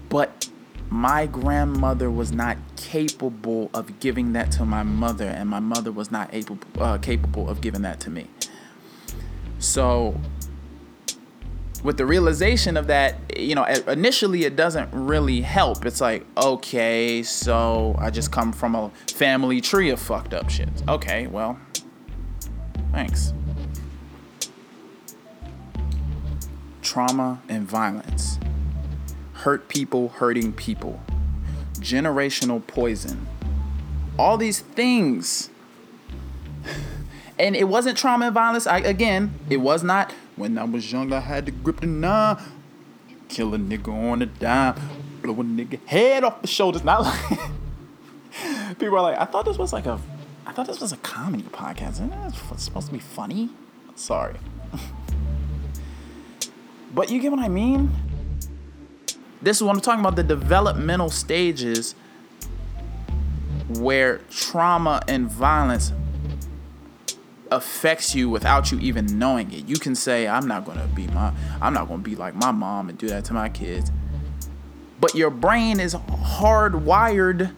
But 0.08 0.49
my 0.90 1.24
grandmother 1.24 2.10
was 2.10 2.32
not 2.32 2.58
capable 2.76 3.70
of 3.72 4.00
giving 4.00 4.32
that 4.32 4.50
to 4.50 4.64
my 4.64 4.82
mother, 4.82 5.26
and 5.26 5.48
my 5.48 5.60
mother 5.60 5.92
was 5.92 6.10
not 6.10 6.34
able, 6.34 6.58
uh, 6.78 6.98
capable 6.98 7.48
of 7.48 7.60
giving 7.60 7.82
that 7.82 8.00
to 8.00 8.10
me. 8.10 8.26
So, 9.60 10.20
with 11.84 11.96
the 11.96 12.04
realization 12.04 12.76
of 12.76 12.88
that, 12.88 13.16
you 13.38 13.54
know, 13.54 13.64
initially 13.64 14.44
it 14.44 14.56
doesn't 14.56 14.90
really 14.92 15.42
help. 15.42 15.86
It's 15.86 16.00
like, 16.00 16.26
okay, 16.36 17.22
so 17.22 17.94
I 17.98 18.10
just 18.10 18.32
come 18.32 18.52
from 18.52 18.74
a 18.74 18.90
family 19.12 19.60
tree 19.60 19.90
of 19.90 20.00
fucked 20.00 20.34
up 20.34 20.50
shit. 20.50 20.68
Okay, 20.88 21.28
well, 21.28 21.58
thanks. 22.90 23.32
Trauma 26.82 27.40
and 27.48 27.62
violence 27.62 28.40
hurt 29.40 29.68
people 29.68 30.08
hurting 30.08 30.52
people, 30.52 31.00
generational 31.74 32.66
poison, 32.66 33.26
all 34.18 34.36
these 34.36 34.60
things. 34.60 35.50
And 37.38 37.56
it 37.56 37.64
wasn't 37.64 37.96
trauma 37.96 38.26
and 38.26 38.34
violence. 38.34 38.66
I, 38.66 38.80
again, 38.80 39.34
it 39.48 39.58
was 39.58 39.82
not. 39.82 40.12
When 40.36 40.58
I 40.58 40.64
was 40.64 40.92
young, 40.92 41.12
I 41.12 41.20
had 41.20 41.46
to 41.46 41.52
grip 41.52 41.80
the 41.80 41.86
nine, 41.86 42.36
kill 43.28 43.54
a 43.54 43.58
nigga 43.58 43.88
on 43.88 44.20
a 44.20 44.26
dime, 44.26 44.74
blow 45.22 45.32
a 45.32 45.44
nigga 45.44 45.78
head 45.86 46.22
off 46.22 46.42
the 46.42 46.48
shoulders. 46.48 46.84
Not 46.84 47.02
like 47.02 47.38
people 48.78 48.98
are 48.98 49.02
like, 49.02 49.18
I 49.18 49.24
thought 49.24 49.46
this 49.46 49.56
was 49.56 49.72
like 49.72 49.86
a, 49.86 49.98
I 50.46 50.52
thought 50.52 50.66
this 50.66 50.80
was 50.80 50.92
a 50.92 50.98
comedy 50.98 51.44
podcast. 51.44 52.00
It's 52.52 52.64
supposed 52.64 52.88
to 52.88 52.92
be 52.92 52.98
funny. 52.98 53.48
Sorry, 53.94 54.36
but 56.94 57.10
you 57.10 57.20
get 57.20 57.30
what 57.30 57.40
I 57.40 57.48
mean. 57.48 57.90
This 59.42 59.56
is 59.56 59.62
what 59.62 59.74
I'm 59.74 59.80
talking 59.80 60.00
about 60.00 60.16
the 60.16 60.22
developmental 60.22 61.10
stages 61.10 61.94
where 63.68 64.18
trauma 64.30 65.02
and 65.08 65.30
violence 65.30 65.92
affects 67.50 68.14
you 68.14 68.28
without 68.28 68.70
you 68.70 68.78
even 68.80 69.18
knowing 69.18 69.52
it. 69.52 69.68
You 69.68 69.76
can 69.76 69.94
say, 69.94 70.28
I'm 70.28 70.46
not 70.46 70.64
gonna 70.64 70.88
be 70.94 71.06
my 71.08 71.32
I'm 71.60 71.72
not 71.72 71.88
gonna 71.88 72.02
be 72.02 72.16
like 72.16 72.34
my 72.34 72.50
mom 72.50 72.88
and 72.88 72.98
do 72.98 73.08
that 73.08 73.24
to 73.26 73.32
my 73.32 73.48
kids. 73.48 73.90
But 75.00 75.14
your 75.14 75.30
brain 75.30 75.80
is 75.80 75.94
hardwired 75.94 77.54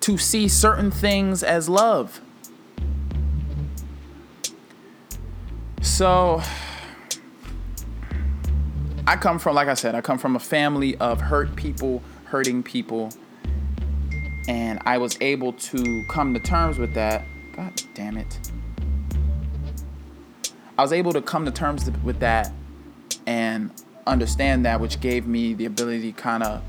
to 0.00 0.18
see 0.18 0.46
certain 0.46 0.90
things 0.90 1.42
as 1.42 1.68
love. 1.68 2.20
So 5.80 6.42
I 9.08 9.14
come 9.16 9.38
from, 9.38 9.54
like 9.54 9.68
I 9.68 9.74
said, 9.74 9.94
I 9.94 10.00
come 10.00 10.18
from 10.18 10.34
a 10.34 10.40
family 10.40 10.96
of 10.96 11.20
hurt 11.20 11.54
people, 11.54 12.02
hurting 12.24 12.64
people. 12.64 13.12
And 14.48 14.80
I 14.84 14.98
was 14.98 15.16
able 15.20 15.52
to 15.52 16.04
come 16.08 16.34
to 16.34 16.40
terms 16.40 16.78
with 16.78 16.94
that. 16.94 17.24
God 17.54 17.72
damn 17.94 18.16
it. 18.16 18.50
I 20.76 20.82
was 20.82 20.92
able 20.92 21.12
to 21.12 21.22
come 21.22 21.44
to 21.44 21.52
terms 21.52 21.88
with 22.02 22.18
that 22.18 22.52
and 23.26 23.70
understand 24.08 24.64
that, 24.66 24.80
which 24.80 25.00
gave 25.00 25.26
me 25.26 25.54
the 25.54 25.66
ability, 25.66 26.12
kind 26.12 26.42
of, 26.42 26.60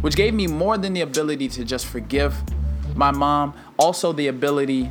which 0.00 0.16
gave 0.16 0.32
me 0.32 0.46
more 0.46 0.78
than 0.78 0.94
the 0.94 1.02
ability 1.02 1.48
to 1.48 1.64
just 1.64 1.86
forgive 1.86 2.34
my 2.94 3.10
mom, 3.10 3.54
also 3.78 4.12
the 4.12 4.28
ability 4.28 4.90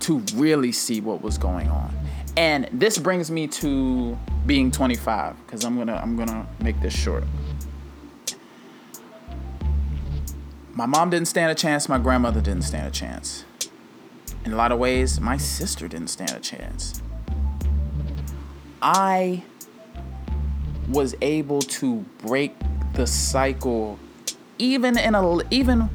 to 0.00 0.18
really 0.34 0.70
see 0.70 1.00
what 1.00 1.22
was 1.22 1.38
going 1.38 1.68
on. 1.68 1.94
And 2.36 2.68
this 2.72 2.98
brings 2.98 3.30
me 3.30 3.46
to 3.48 4.18
being 4.46 4.70
25 4.70 5.36
because 5.44 5.64
I'm 5.64 5.76
gonna 5.76 5.96
I'm 5.96 6.16
gonna 6.16 6.46
make 6.60 6.80
this 6.80 6.94
short. 6.94 7.24
My 10.72 10.86
mom 10.86 11.10
didn't 11.10 11.28
stand 11.28 11.50
a 11.50 11.54
chance. 11.54 11.88
My 11.88 11.98
grandmother 11.98 12.40
didn't 12.40 12.62
stand 12.62 12.86
a 12.86 12.90
chance. 12.90 13.44
In 14.44 14.52
a 14.52 14.56
lot 14.56 14.72
of 14.72 14.78
ways, 14.78 15.20
my 15.20 15.36
sister 15.36 15.88
didn't 15.88 16.08
stand 16.08 16.32
a 16.32 16.40
chance. 16.40 17.02
I 18.82 19.42
was 20.88 21.16
able 21.20 21.60
to 21.60 22.04
break 22.18 22.54
the 22.92 23.06
cycle 23.06 23.98
even 24.58 24.96
in 24.96 25.14
a 25.14 25.40
even 25.50 25.90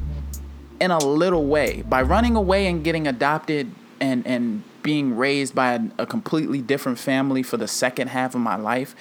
in 0.80 0.90
a 0.90 0.98
little 0.98 1.46
way 1.46 1.82
by 1.82 2.02
running 2.02 2.36
away 2.36 2.66
and 2.66 2.84
getting 2.84 3.06
adopted 3.06 3.70
and 4.00 4.26
and 4.26 4.62
being 4.82 5.16
raised 5.16 5.54
by 5.54 5.74
a, 5.74 5.80
a 5.98 6.06
completely 6.06 6.60
different 6.60 6.98
family 6.98 7.42
for 7.42 7.56
the 7.56 7.68
second 7.68 8.08
half 8.08 8.34
of 8.34 8.40
my 8.40 8.56
life, 8.56 8.94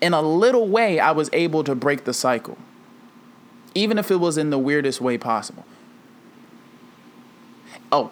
in 0.00 0.12
a 0.12 0.22
little 0.22 0.68
way, 0.68 1.00
I 1.00 1.12
was 1.12 1.30
able 1.32 1.64
to 1.64 1.74
break 1.74 2.04
the 2.04 2.12
cycle, 2.12 2.58
even 3.74 3.98
if 3.98 4.10
it 4.10 4.16
was 4.16 4.36
in 4.36 4.50
the 4.50 4.58
weirdest 4.58 5.00
way 5.00 5.16
possible. 5.16 5.64
Oh, 7.90 8.10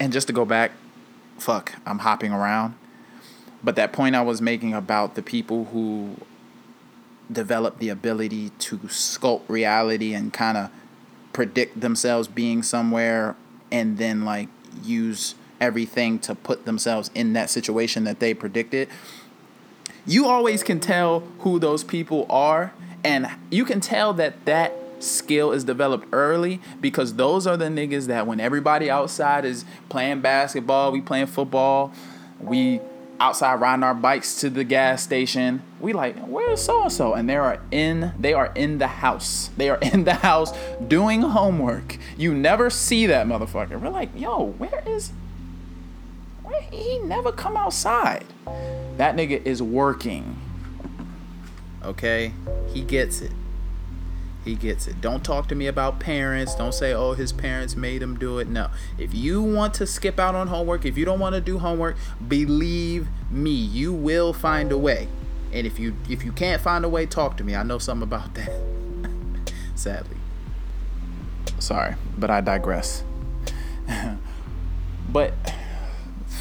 and 0.00 0.12
just 0.12 0.26
to 0.28 0.32
go 0.32 0.44
back, 0.44 0.72
fuck, 1.38 1.74
I'm 1.86 2.00
hopping 2.00 2.32
around. 2.32 2.74
But 3.62 3.76
that 3.76 3.92
point 3.92 4.14
I 4.14 4.22
was 4.22 4.40
making 4.40 4.74
about 4.74 5.14
the 5.14 5.22
people 5.22 5.66
who 5.66 6.16
develop 7.30 7.78
the 7.78 7.88
ability 7.88 8.50
to 8.58 8.78
sculpt 8.78 9.42
reality 9.48 10.14
and 10.14 10.32
kind 10.32 10.56
of 10.56 10.70
predict 11.32 11.80
themselves 11.80 12.26
being 12.26 12.62
somewhere 12.62 13.36
and 13.70 13.98
then 13.98 14.24
like 14.24 14.48
use 14.82 15.34
everything 15.60 16.18
to 16.20 16.34
put 16.34 16.64
themselves 16.64 17.10
in 17.14 17.32
that 17.34 17.50
situation 17.50 18.04
that 18.04 18.20
they 18.20 18.34
predicted. 18.34 18.88
You 20.06 20.26
always 20.26 20.62
can 20.62 20.80
tell 20.80 21.20
who 21.40 21.58
those 21.58 21.84
people 21.84 22.26
are 22.30 22.72
and 23.04 23.28
you 23.50 23.64
can 23.64 23.80
tell 23.80 24.12
that 24.14 24.44
that 24.44 24.72
skill 25.00 25.52
is 25.52 25.64
developed 25.64 26.06
early 26.12 26.60
because 26.80 27.14
those 27.14 27.46
are 27.46 27.56
the 27.56 27.66
niggas 27.66 28.06
that 28.06 28.26
when 28.26 28.40
everybody 28.40 28.90
outside 28.90 29.44
is 29.44 29.64
playing 29.88 30.20
basketball, 30.20 30.92
we 30.92 31.00
playing 31.00 31.26
football, 31.26 31.92
we 32.40 32.80
outside 33.20 33.60
riding 33.60 33.82
our 33.82 33.94
bikes 33.94 34.40
to 34.40 34.50
the 34.50 34.64
gas 34.64 35.02
station. 35.02 35.62
We 35.80 35.92
like, 35.92 36.16
where's 36.26 36.62
so 36.62 36.84
and 36.84 36.92
so? 36.92 37.14
And 37.14 37.28
they 37.28 37.36
are 37.36 37.60
in 37.70 38.12
they 38.18 38.32
are 38.32 38.52
in 38.54 38.78
the 38.78 38.86
house. 38.86 39.50
They 39.56 39.70
are 39.70 39.78
in 39.78 40.04
the 40.04 40.14
house 40.14 40.52
doing 40.86 41.22
homework. 41.22 41.98
You 42.16 42.34
never 42.34 42.70
see 42.70 43.06
that 43.06 43.26
motherfucker. 43.26 43.80
We're 43.80 43.90
like, 43.90 44.10
yo, 44.16 44.54
where 44.58 44.82
is 44.86 45.12
he 46.70 46.98
never 46.98 47.32
come 47.32 47.56
outside? 47.56 48.24
That 48.96 49.16
nigga 49.16 49.44
is 49.44 49.62
working. 49.62 50.38
Okay? 51.82 52.32
He 52.72 52.82
gets 52.82 53.20
it. 53.20 53.32
He 54.44 54.54
gets 54.54 54.86
it. 54.86 55.00
Don't 55.00 55.22
talk 55.24 55.48
to 55.48 55.54
me 55.54 55.66
about 55.66 56.00
parents. 56.00 56.54
Don't 56.54 56.72
say, 56.72 56.92
oh, 56.92 57.12
his 57.12 57.32
parents 57.32 57.76
made 57.76 58.02
him 58.02 58.18
do 58.18 58.38
it. 58.38 58.48
No. 58.48 58.70
If 58.96 59.14
you 59.14 59.42
want 59.42 59.74
to 59.74 59.86
skip 59.86 60.18
out 60.18 60.34
on 60.34 60.46
homework, 60.46 60.86
if 60.86 60.96
you 60.96 61.04
don't 61.04 61.20
want 61.20 61.34
to 61.34 61.40
do 61.40 61.58
homework, 61.58 61.96
believe 62.26 63.08
me, 63.30 63.50
you 63.50 63.92
will 63.92 64.32
find 64.32 64.72
a 64.72 64.78
way. 64.78 65.08
And 65.52 65.66
if 65.66 65.78
you 65.78 65.96
if 66.08 66.24
you 66.24 66.32
can't 66.32 66.60
find 66.60 66.84
a 66.84 66.88
way, 66.88 67.06
talk 67.06 67.36
to 67.38 67.44
me. 67.44 67.54
I 67.54 67.62
know 67.62 67.78
something 67.78 68.02
about 68.02 68.34
that. 68.34 68.50
Sadly. 69.74 70.16
Sorry, 71.58 71.94
but 72.16 72.30
I 72.30 72.40
digress. 72.40 73.02
but 75.08 75.32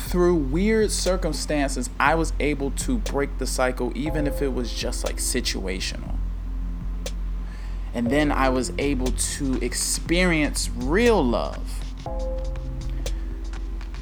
through 0.08 0.36
weird 0.36 0.92
circumstances, 0.92 1.90
I 2.00 2.16
was 2.16 2.32
able 2.40 2.72
to 2.72 2.98
break 2.98 3.38
the 3.40 3.46
cycle, 3.46 3.92
even 3.96 4.26
if 4.26 4.42
it 4.42 4.54
was 4.54 4.74
just 4.74 5.04
like 5.04 5.18
situational. 5.18 6.16
And 7.94 8.10
then 8.10 8.32
I 8.32 8.50
was 8.50 8.72
able 8.78 9.08
to 9.12 9.56
experience 9.64 10.70
real 10.76 11.24
love. 11.24 11.84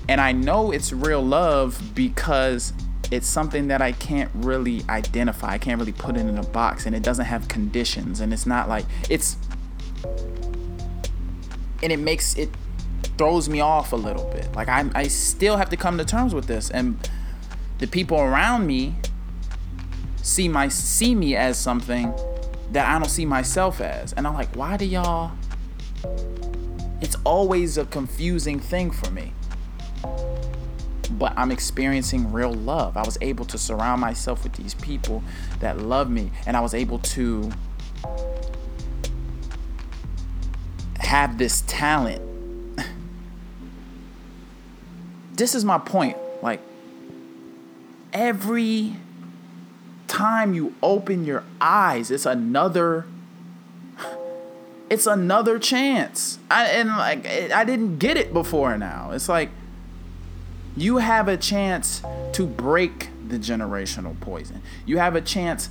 And 0.08 0.22
I 0.22 0.32
know 0.32 0.72
it's 0.72 0.94
real 0.94 1.24
love 1.24 1.82
because 1.96 2.74
it's 3.10 3.28
something 3.28 3.68
that 3.70 3.82
I 3.82 3.92
can't 3.92 4.30
really 4.36 4.84
identify. 4.90 5.54
I 5.54 5.58
can't 5.58 5.80
really 5.80 5.92
put 5.92 6.18
it 6.18 6.22
in 6.22 6.38
a 6.38 6.44
box 6.44 6.86
and 6.86 6.96
it 6.96 7.02
doesn't 7.02 7.26
have 7.26 7.48
conditions 7.48 8.20
and 8.20 8.32
it's 8.32 8.46
not 8.46 8.70
like 8.70 8.86
it's 9.10 9.38
and 11.82 11.92
it 11.92 12.00
makes 12.00 12.36
it 12.36 12.50
throws 13.18 13.48
me 13.50 13.62
off 13.62 13.94
a 13.94 13.96
little 13.96 14.26
bit. 14.32 14.54
Like 14.56 14.70
I 14.70 14.90
I 14.94 15.08
still 15.08 15.58
have 15.58 15.70
to 15.70 15.78
come 15.78 15.98
to 15.98 16.06
terms 16.06 16.34
with 16.34 16.48
this 16.48 16.70
and 16.70 17.10
the 17.78 17.88
people 17.88 18.20
around 18.20 18.66
me 18.66 18.96
see 20.22 20.48
my 20.48 20.68
see 20.68 21.14
me 21.14 21.36
as 21.36 21.58
something 21.58 22.14
that 22.72 22.88
I 22.88 22.98
don't 23.00 23.10
see 23.10 23.26
myself 23.26 23.80
as. 23.80 24.14
And 24.14 24.26
I'm 24.26 24.34
like, 24.34 24.56
why 24.56 24.78
do 24.78 24.86
y'all? 24.86 25.32
It's 27.02 27.16
always 27.24 27.78
a 27.78 27.86
confusing 27.86 28.60
thing 28.60 28.92
for 28.92 29.12
me. 29.12 29.34
But 31.12 31.34
I'm 31.38 31.52
experiencing 31.52 32.32
real 32.32 32.54
love. 32.54 32.98
I 32.98 33.04
was 33.04 33.18
able 33.22 33.46
to 33.46 33.58
surround 33.58 34.02
myself 34.02 34.44
with 34.44 34.54
these 34.54 34.74
people 34.74 35.24
that 35.60 35.78
love 35.78 36.10
me, 36.10 36.32
and 36.48 36.58
I 36.58 36.62
was 36.62 36.74
able 36.74 37.00
to 37.00 37.52
have 41.00 41.38
this 41.38 41.64
talent. 41.68 42.22
This 45.36 45.56
is 45.56 45.66
my 45.66 45.78
point. 45.78 46.18
Like, 46.42 46.62
every 48.14 48.96
time 50.08 50.54
you 50.54 50.74
open 50.82 51.26
your 51.26 51.44
eyes, 51.60 52.12
it's 52.12 52.26
another 52.26 53.06
it's 54.90 55.08
another 55.08 55.60
chance. 55.60 56.40
I 56.50 56.66
and 56.68 56.90
like 56.90 57.26
I 57.28 57.64
didn't 57.64 57.98
get 57.98 58.18
it 58.18 58.34
before 58.34 58.78
now. 58.78 59.12
It's 59.12 59.30
like 59.30 59.50
you 60.78 60.98
have 60.98 61.28
a 61.28 61.38
chance 61.38 62.02
to 62.34 62.46
break 62.46 63.10
the 63.28 63.38
generational 63.38 64.20
poison. 64.20 64.62
You 64.86 64.98
have 64.98 65.16
a 65.16 65.22
chance 65.22 65.70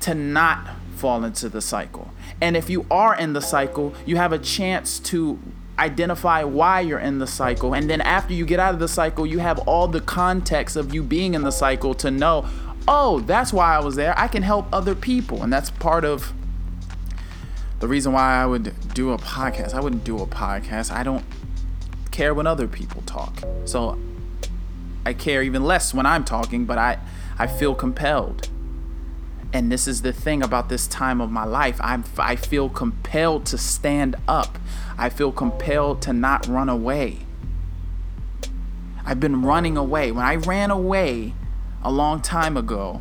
to 0.00 0.14
not 0.14 0.76
fall 0.96 1.24
into 1.24 1.48
the 1.48 1.60
cycle. 1.60 2.10
And 2.40 2.56
if 2.56 2.70
you 2.70 2.86
are 2.90 3.16
in 3.16 3.32
the 3.32 3.40
cycle, 3.40 3.94
you 4.06 4.16
have 4.16 4.32
a 4.32 4.38
chance 4.38 4.98
to 5.00 5.38
identify 5.78 6.44
why 6.44 6.80
you're 6.80 6.98
in 6.98 7.18
the 7.18 7.26
cycle. 7.26 7.74
And 7.74 7.90
then 7.90 8.00
after 8.00 8.32
you 8.32 8.46
get 8.46 8.60
out 8.60 8.74
of 8.74 8.80
the 8.80 8.88
cycle, 8.88 9.26
you 9.26 9.38
have 9.40 9.58
all 9.60 9.88
the 9.88 10.00
context 10.00 10.76
of 10.76 10.94
you 10.94 11.02
being 11.02 11.34
in 11.34 11.42
the 11.42 11.50
cycle 11.50 11.94
to 11.94 12.10
know, 12.10 12.46
oh, 12.86 13.20
that's 13.20 13.52
why 13.52 13.74
I 13.74 13.80
was 13.80 13.96
there. 13.96 14.18
I 14.18 14.28
can 14.28 14.42
help 14.42 14.66
other 14.72 14.94
people. 14.94 15.42
And 15.42 15.52
that's 15.52 15.70
part 15.70 16.04
of 16.04 16.32
the 17.80 17.88
reason 17.88 18.12
why 18.12 18.40
I 18.40 18.46
would 18.46 18.72
do 18.94 19.10
a 19.10 19.18
podcast. 19.18 19.74
I 19.74 19.80
wouldn't 19.80 20.04
do 20.04 20.20
a 20.20 20.26
podcast. 20.26 20.90
I 20.92 21.02
don't 21.02 21.24
care 22.10 22.32
when 22.32 22.46
other 22.46 22.68
people 22.68 23.02
talk. 23.02 23.42
So 23.64 23.98
I 25.04 25.12
care 25.12 25.42
even 25.42 25.64
less 25.64 25.92
when 25.92 26.06
I'm 26.06 26.24
talking, 26.24 26.64
but 26.64 26.78
I, 26.78 26.98
I 27.38 27.46
feel 27.46 27.74
compelled. 27.74 28.48
And 29.54 29.70
this 29.70 29.86
is 29.86 30.02
the 30.02 30.12
thing 30.12 30.42
about 30.42 30.68
this 30.68 30.88
time 30.88 31.20
of 31.20 31.30
my 31.30 31.44
life. 31.44 31.80
i 31.80 32.02
I 32.18 32.36
feel 32.36 32.68
compelled 32.68 33.46
to 33.46 33.56
stand 33.56 34.16
up. 34.26 34.58
I 34.98 35.08
feel 35.08 35.32
compelled 35.32 36.02
to 36.02 36.12
not 36.12 36.46
run 36.48 36.68
away. 36.68 37.20
I've 39.06 39.20
been 39.20 39.42
running 39.42 39.76
away. 39.76 40.10
When 40.10 40.24
I 40.24 40.34
ran 40.34 40.70
away, 40.70 41.34
a 41.84 41.92
long 41.92 42.20
time 42.20 42.56
ago, 42.56 43.00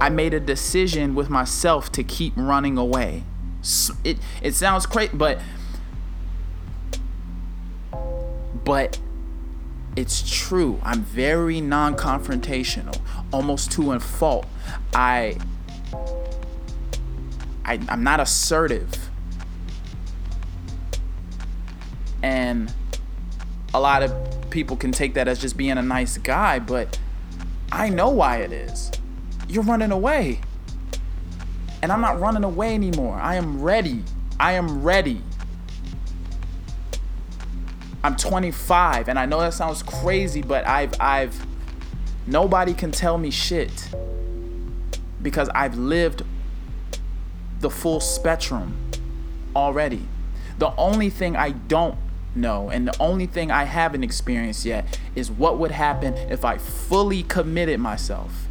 I 0.00 0.10
made 0.10 0.34
a 0.34 0.40
decision 0.40 1.14
with 1.14 1.30
myself 1.30 1.90
to 1.92 2.02
keep 2.02 2.34
running 2.36 2.76
away. 2.76 3.22
It 4.02 4.18
it 4.42 4.54
sounds 4.54 4.84
crazy, 4.84 5.12
but 5.14 5.40
but 8.64 8.98
it's 9.96 10.22
true. 10.28 10.80
I'm 10.82 11.02
very 11.02 11.60
non-confrontational, 11.60 13.00
almost 13.32 13.70
to 13.72 13.92
a 13.92 14.00
fault. 14.00 14.46
I, 14.92 15.38
I 17.64 17.80
I'm 17.88 18.02
not 18.02 18.20
assertive. 18.20 19.10
And 22.22 22.72
a 23.74 23.80
lot 23.80 24.02
of 24.02 24.12
people 24.50 24.76
can 24.76 24.92
take 24.92 25.14
that 25.14 25.28
as 25.28 25.38
just 25.40 25.56
being 25.56 25.76
a 25.76 25.82
nice 25.82 26.16
guy, 26.16 26.58
but 26.58 26.98
I 27.70 27.88
know 27.88 28.08
why 28.08 28.38
it 28.38 28.52
is. 28.52 28.90
You're 29.48 29.64
running 29.64 29.90
away. 29.90 30.40
And 31.82 31.92
I'm 31.92 32.00
not 32.00 32.18
running 32.18 32.44
away 32.44 32.74
anymore. 32.74 33.16
I 33.16 33.34
am 33.34 33.60
ready. 33.60 34.04
I 34.40 34.52
am 34.52 34.82
ready. 34.82 35.20
I'm 38.02 38.16
25 38.16 39.08
and 39.08 39.18
I 39.18 39.26
know 39.26 39.40
that 39.40 39.54
sounds 39.54 39.82
crazy, 39.82 40.42
but 40.42 40.66
I've 40.66 40.92
I've 41.00 41.46
nobody 42.26 42.74
can 42.74 42.90
tell 42.90 43.18
me 43.18 43.30
shit 43.30 43.88
because 45.24 45.48
I've 45.48 45.76
lived 45.76 46.22
the 47.58 47.70
full 47.70 47.98
spectrum 47.98 48.76
already. 49.56 50.06
The 50.58 50.72
only 50.76 51.10
thing 51.10 51.34
I 51.34 51.50
don't 51.50 51.96
know. 52.36 52.70
And 52.70 52.86
the 52.86 52.96
only 53.00 53.26
thing 53.26 53.50
I 53.50 53.64
haven't 53.64 54.04
experienced 54.04 54.64
yet 54.64 55.00
is 55.16 55.30
what 55.30 55.58
would 55.58 55.70
happen 55.72 56.14
if 56.14 56.44
I 56.44 56.58
fully 56.58 57.22
committed 57.24 57.80
myself 57.80 58.46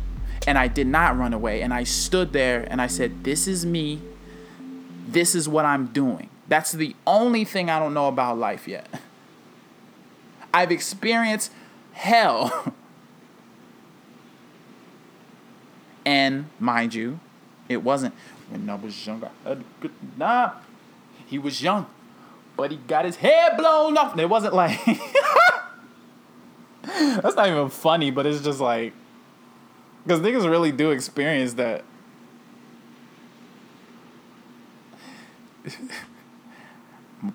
and 0.46 0.58
I 0.58 0.68
did 0.68 0.88
not 0.88 1.18
run 1.18 1.34
away 1.34 1.62
and 1.62 1.74
I 1.74 1.84
stood 1.84 2.34
there 2.34 2.68
and 2.70 2.82
I 2.82 2.88
said, 2.88 3.24
This 3.24 3.48
is 3.48 3.66
me. 3.66 4.02
This 5.08 5.36
is 5.36 5.48
what 5.48 5.66
I'm 5.66 5.88
doing. 5.88 6.30
That's 6.48 6.72
the 6.72 6.96
only 7.06 7.46
thing 7.46 7.70
I 7.70 7.80
don't 7.80 7.94
know 7.94 8.08
about 8.08 8.38
life 8.38 8.68
yet. 8.68 8.88
I've 10.54 10.72
experienced 10.72 11.52
hell. 11.94 12.74
and 16.06 16.50
mind 16.60 16.94
you, 16.94 17.20
it 17.70 17.84
wasn't 17.84 18.14
when 18.50 18.70
I 18.70 18.76
was 18.76 19.06
younger. 19.06 19.30
Nah, 20.18 20.52
he 21.26 21.40
was 21.40 21.62
young 21.62 21.88
but 22.56 22.72
he 22.72 22.78
got 22.78 23.06
his 23.06 23.18
head 23.18 23.58
blown 23.58 23.96
off. 23.98 24.18
It 24.18 24.30
wasn't 24.30 24.54
like 24.54 24.80
that's 26.84 27.36
not 27.36 27.48
even 27.48 27.70
funny, 27.70 28.12
but 28.12 28.26
it's 28.26 28.42
just 28.42 28.60
like 28.60 28.94
because 30.04 30.20
niggas 30.20 30.50
really 30.50 30.72
do 30.72 30.92
experience 30.92 31.54
that. 31.56 31.84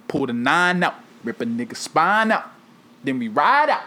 Pull 0.06 0.26
the 0.26 0.34
nine 0.34 0.82
out, 0.82 0.96
rip 1.24 1.40
a 1.40 1.46
nigga 1.46 1.74
spine 1.74 2.30
out, 2.30 2.44
then 3.02 3.18
we 3.18 3.28
ride 3.28 3.70
out. 3.70 3.84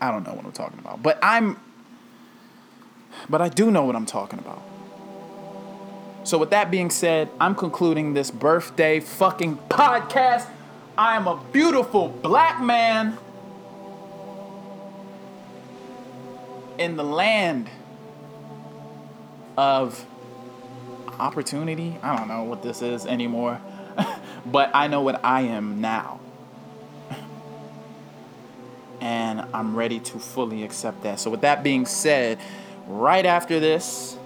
I 0.00 0.10
don't 0.10 0.26
know 0.26 0.32
what 0.32 0.46
I'm 0.46 0.52
talking 0.52 0.78
about. 0.78 1.02
But 1.02 1.18
I'm 1.22 1.60
but 3.28 3.40
I 3.40 3.48
do 3.48 3.70
know 3.70 3.84
what 3.84 3.96
I'm 3.96 4.06
talking 4.06 4.38
about. 4.38 4.62
So 6.24 6.38
with 6.38 6.50
that 6.50 6.70
being 6.70 6.88
said, 6.88 7.28
I'm 7.38 7.54
concluding 7.54 8.14
this 8.14 8.30
birthday 8.30 9.00
fucking 9.00 9.58
podcast. 9.68 10.48
I 10.96 11.16
am 11.16 11.26
a 11.26 11.36
beautiful 11.52 12.08
black 12.08 12.62
man 12.62 13.18
in 16.78 16.96
the 16.96 17.04
land 17.04 17.68
of 19.58 20.04
opportunity. 21.18 21.98
I 22.02 22.16
don't 22.16 22.28
know 22.28 22.44
what 22.44 22.62
this 22.62 22.80
is 22.80 23.04
anymore, 23.06 23.60
but 24.46 24.70
I 24.74 24.88
know 24.88 25.02
what 25.02 25.22
I 25.24 25.42
am 25.42 25.80
now. 25.80 26.20
And 29.00 29.44
I'm 29.52 29.76
ready 29.76 30.00
to 30.00 30.18
fully 30.18 30.62
accept 30.62 31.02
that. 31.02 31.20
So, 31.20 31.30
with 31.30 31.42
that 31.42 31.62
being 31.62 31.84
said, 31.84 32.38
right 32.86 33.26
after 33.26 33.60
this, 33.60 34.18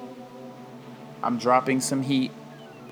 I'm 1.22 1.38
dropping 1.38 1.80
some 1.80 2.02
heat. 2.02 2.32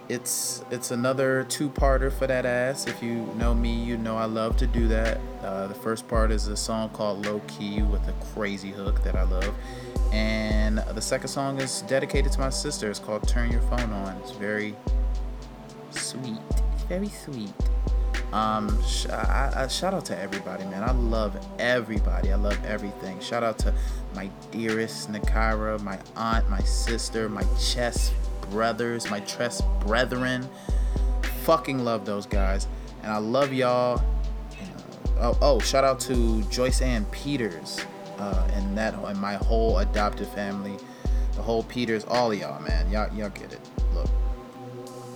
It's 0.08 0.62
it's 0.70 0.92
another 0.92 1.44
two-parter 1.48 2.12
for 2.12 2.28
that 2.28 2.46
ass. 2.46 2.86
If 2.86 3.02
you 3.02 3.26
know 3.36 3.54
me, 3.54 3.74
you 3.82 3.96
know 3.96 4.16
I 4.16 4.26
love 4.26 4.56
to 4.58 4.66
do 4.66 4.86
that. 4.88 5.18
Uh, 5.42 5.66
the 5.66 5.74
first 5.74 6.06
part 6.06 6.30
is 6.30 6.46
a 6.46 6.56
song 6.56 6.90
called 6.90 7.26
Low 7.26 7.40
Key 7.48 7.82
with 7.82 8.06
a 8.06 8.12
crazy 8.32 8.70
hook 8.70 9.02
that 9.02 9.16
I 9.16 9.24
love, 9.24 9.52
and 10.12 10.78
the 10.78 11.00
second 11.00 11.28
song 11.28 11.60
is 11.60 11.82
dedicated 11.82 12.30
to 12.32 12.40
my 12.40 12.50
sister. 12.50 12.88
It's 12.88 13.00
called 13.00 13.26
Turn 13.26 13.50
Your 13.50 13.62
Phone 13.62 13.92
On. 13.92 14.16
It's 14.18 14.30
very 14.30 14.76
sweet. 15.90 16.38
Very 16.88 17.08
sweet. 17.08 17.52
Um, 18.32 18.82
sh- 18.84 19.06
I, 19.06 19.52
I, 19.54 19.68
shout 19.68 19.94
out 19.94 20.04
to 20.06 20.18
everybody, 20.18 20.64
man. 20.64 20.82
I 20.82 20.92
love 20.92 21.38
everybody. 21.58 22.32
I 22.32 22.36
love 22.36 22.62
everything. 22.64 23.20
Shout 23.20 23.42
out 23.42 23.58
to 23.60 23.72
my 24.14 24.28
dearest 24.50 25.10
Nakira, 25.12 25.80
my 25.82 25.98
aunt, 26.16 26.48
my 26.50 26.60
sister, 26.60 27.28
my 27.28 27.44
chess 27.58 28.12
brothers, 28.50 29.10
my 29.10 29.20
chess 29.20 29.62
brethren. 29.80 30.48
Fucking 31.44 31.84
love 31.84 32.04
those 32.04 32.26
guys, 32.26 32.66
and 33.02 33.12
I 33.12 33.18
love 33.18 33.52
y'all. 33.52 34.02
Oh, 35.18 35.38
oh, 35.40 35.60
shout 35.60 35.84
out 35.84 35.98
to 36.00 36.42
Joyce 36.50 36.82
Ann 36.82 37.06
Peters 37.06 37.80
uh, 38.18 38.48
and 38.52 38.76
that 38.76 38.94
and 38.94 39.18
my 39.18 39.34
whole 39.34 39.78
adopted 39.78 40.28
family, 40.28 40.76
the 41.34 41.42
whole 41.42 41.62
Peters, 41.62 42.04
all 42.04 42.32
y'all, 42.32 42.60
man. 42.60 42.90
Y'all, 42.90 43.12
y'all 43.14 43.30
get 43.30 43.52
it. 43.52 43.60
Look. 43.94 44.08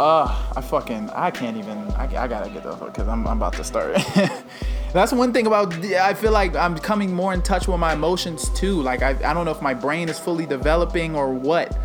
Uh, 0.01 0.35
I 0.57 0.63
fucking, 0.63 1.11
I 1.11 1.31
can't 1.31 1.59
even, 1.59 1.77
I, 1.93 2.05
I 2.05 2.27
gotta 2.27 2.49
get 2.49 2.63
those 2.63 2.81
because 2.81 3.07
I'm, 3.07 3.27
I'm 3.27 3.37
about 3.37 3.53
to 3.53 3.65
start. 3.65 3.99
That's 4.95 5.13
one 5.13 5.31
thing 5.35 5.47
about, 5.47 5.75
I 5.75 6.15
feel 6.15 6.33
like 6.33 6.57
I'm 6.57 6.79
coming 6.79 7.13
more 7.13 7.35
in 7.35 7.43
touch 7.43 7.69
with 7.69 7.79
my 7.79 7.93
emotions 7.93 8.49
too. 8.49 8.81
Like, 8.81 9.03
I, 9.03 9.11
I 9.11 9.35
don't 9.35 9.45
know 9.45 9.51
if 9.51 9.61
my 9.61 9.75
brain 9.75 10.09
is 10.09 10.19
fully 10.19 10.47
developing 10.47 11.15
or 11.15 11.35
what, 11.35 11.77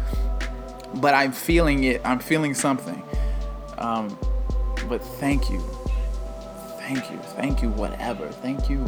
but 0.93 1.13
I'm 1.13 1.33
feeling 1.33 1.83
it. 1.83 1.99
I'm 2.05 2.19
feeling 2.19 2.53
something. 2.53 3.03
Um, 3.79 4.17
but 4.87 5.03
thank 5.03 5.49
you. 5.49 5.59
Thank 6.79 7.11
you. 7.11 7.17
Thank 7.35 7.61
you, 7.61 7.67
whatever. 7.71 8.29
Thank 8.29 8.69
you, 8.69 8.85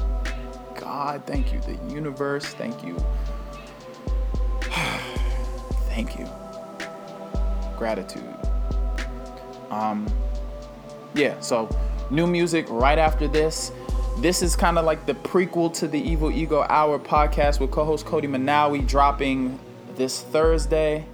God. 0.80 1.26
Thank 1.26 1.52
you, 1.52 1.60
the 1.60 1.78
universe. 1.94 2.46
Thank 2.46 2.82
you. 2.82 2.96
thank 5.90 6.18
you. 6.18 6.30
Gratitude. 7.78 8.37
Um, 9.70 10.08
yeah, 11.14 11.40
so 11.40 11.70
new 12.10 12.28
music 12.28 12.66
right 12.70 12.98
after 12.98 13.28
this. 13.28 13.72
This 14.20 14.42
is 14.42 14.56
kind 14.56 14.78
of 14.78 14.86
like 14.86 15.06
the 15.06 15.14
prequel 15.14 15.74
to 15.76 15.88
the 15.88 16.00
Evil 16.00 16.32
Ego 16.32 16.66
Hour 16.68 16.98
podcast 17.00 17.60
with 17.60 17.72
co 17.72 17.86
host 17.86 18.06
Codie 18.06 18.28
Monowi 18.28 18.88
dropping 18.88 19.60
this 19.96 20.22
Thursday. 20.22 21.06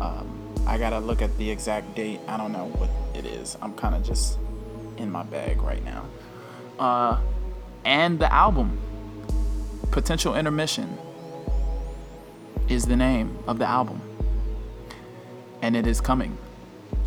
Um, 0.00 0.54
I 0.66 0.76
gotta 0.78 0.98
look 0.98 1.22
at 1.22 1.36
the 1.38 1.50
exact 1.50 1.94
date. 1.94 2.20
I 2.28 2.36
don't 2.36 2.52
know 2.52 2.66
what 2.76 2.90
it 3.14 3.26
is. 3.26 3.56
I'm 3.62 3.74
kind 3.74 3.94
of 3.94 4.02
just 4.02 4.38
in 4.98 5.10
my 5.10 5.22
bag 5.22 5.62
right 5.62 5.82
now. 5.84 6.04
Uh, 6.78 7.20
and 7.84 8.18
the 8.18 8.32
album, 8.32 8.78
Potential 9.90 10.36
Intermission, 10.36 10.98
is 12.68 12.86
the 12.86 12.96
name 12.96 13.38
of 13.46 13.58
the 13.58 13.66
album. 13.66 14.00
And 15.62 15.76
it 15.76 15.86
is 15.86 16.00
coming 16.00 16.36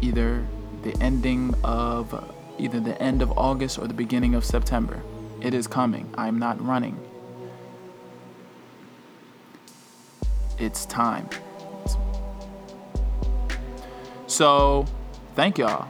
either 0.01 0.45
the 0.83 0.95
ending 1.01 1.53
of 1.63 2.33
either 2.57 2.79
the 2.79 2.99
end 3.01 3.21
of 3.21 3.37
August 3.37 3.77
or 3.79 3.87
the 3.87 3.93
beginning 3.93 4.35
of 4.35 4.45
September. 4.45 5.01
It 5.41 5.53
is 5.53 5.67
coming. 5.67 6.13
I'm 6.17 6.39
not 6.39 6.63
running. 6.65 6.97
It's 10.57 10.85
time. 10.85 11.29
So, 14.27 14.85
thank 15.35 15.57
y'all. 15.57 15.87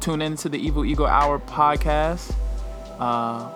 Tune 0.00 0.22
into 0.22 0.48
the 0.48 0.58
Evil 0.58 0.84
Ego 0.84 1.06
Hour 1.06 1.38
podcast. 1.38 2.34
Uh, 2.98 3.50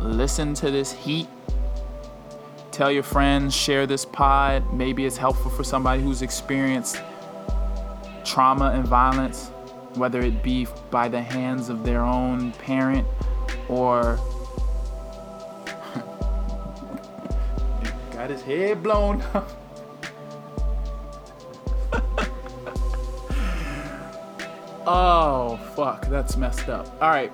listen 0.00 0.54
to 0.54 0.70
this 0.70 0.92
heat. 0.92 1.28
Tell 2.72 2.90
your 2.90 3.02
friends, 3.02 3.54
share 3.54 3.86
this 3.86 4.04
pod. 4.04 4.72
Maybe 4.72 5.04
it's 5.04 5.18
helpful 5.18 5.50
for 5.50 5.62
somebody 5.62 6.02
who's 6.02 6.22
experienced 6.22 7.00
trauma 8.32 8.70
and 8.70 8.86
violence, 8.86 9.48
whether 9.94 10.22
it 10.22 10.42
be 10.42 10.66
by 10.90 11.06
the 11.06 11.20
hands 11.20 11.68
of 11.68 11.84
their 11.84 12.00
own 12.00 12.50
parent 12.52 13.06
or 13.68 14.18
got 18.12 18.30
his 18.30 18.40
head 18.40 18.82
blown 18.82 19.20
up. 19.34 19.50
oh, 24.86 25.60
fuck. 25.76 26.08
That's 26.08 26.38
messed 26.38 26.70
up. 26.70 26.86
All 27.02 27.10
right. 27.10 27.30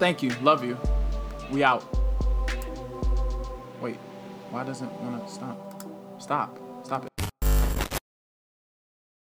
Thank 0.00 0.20
you. 0.20 0.30
Love 0.42 0.64
you. 0.64 0.76
We 1.52 1.62
out. 1.62 1.84
Wait. 3.80 3.98
Why 4.50 4.64
does 4.64 4.82
it 4.82 4.90
want 5.00 5.24
to 5.24 5.32
stop? 5.32 5.84
Stop. 6.18 6.65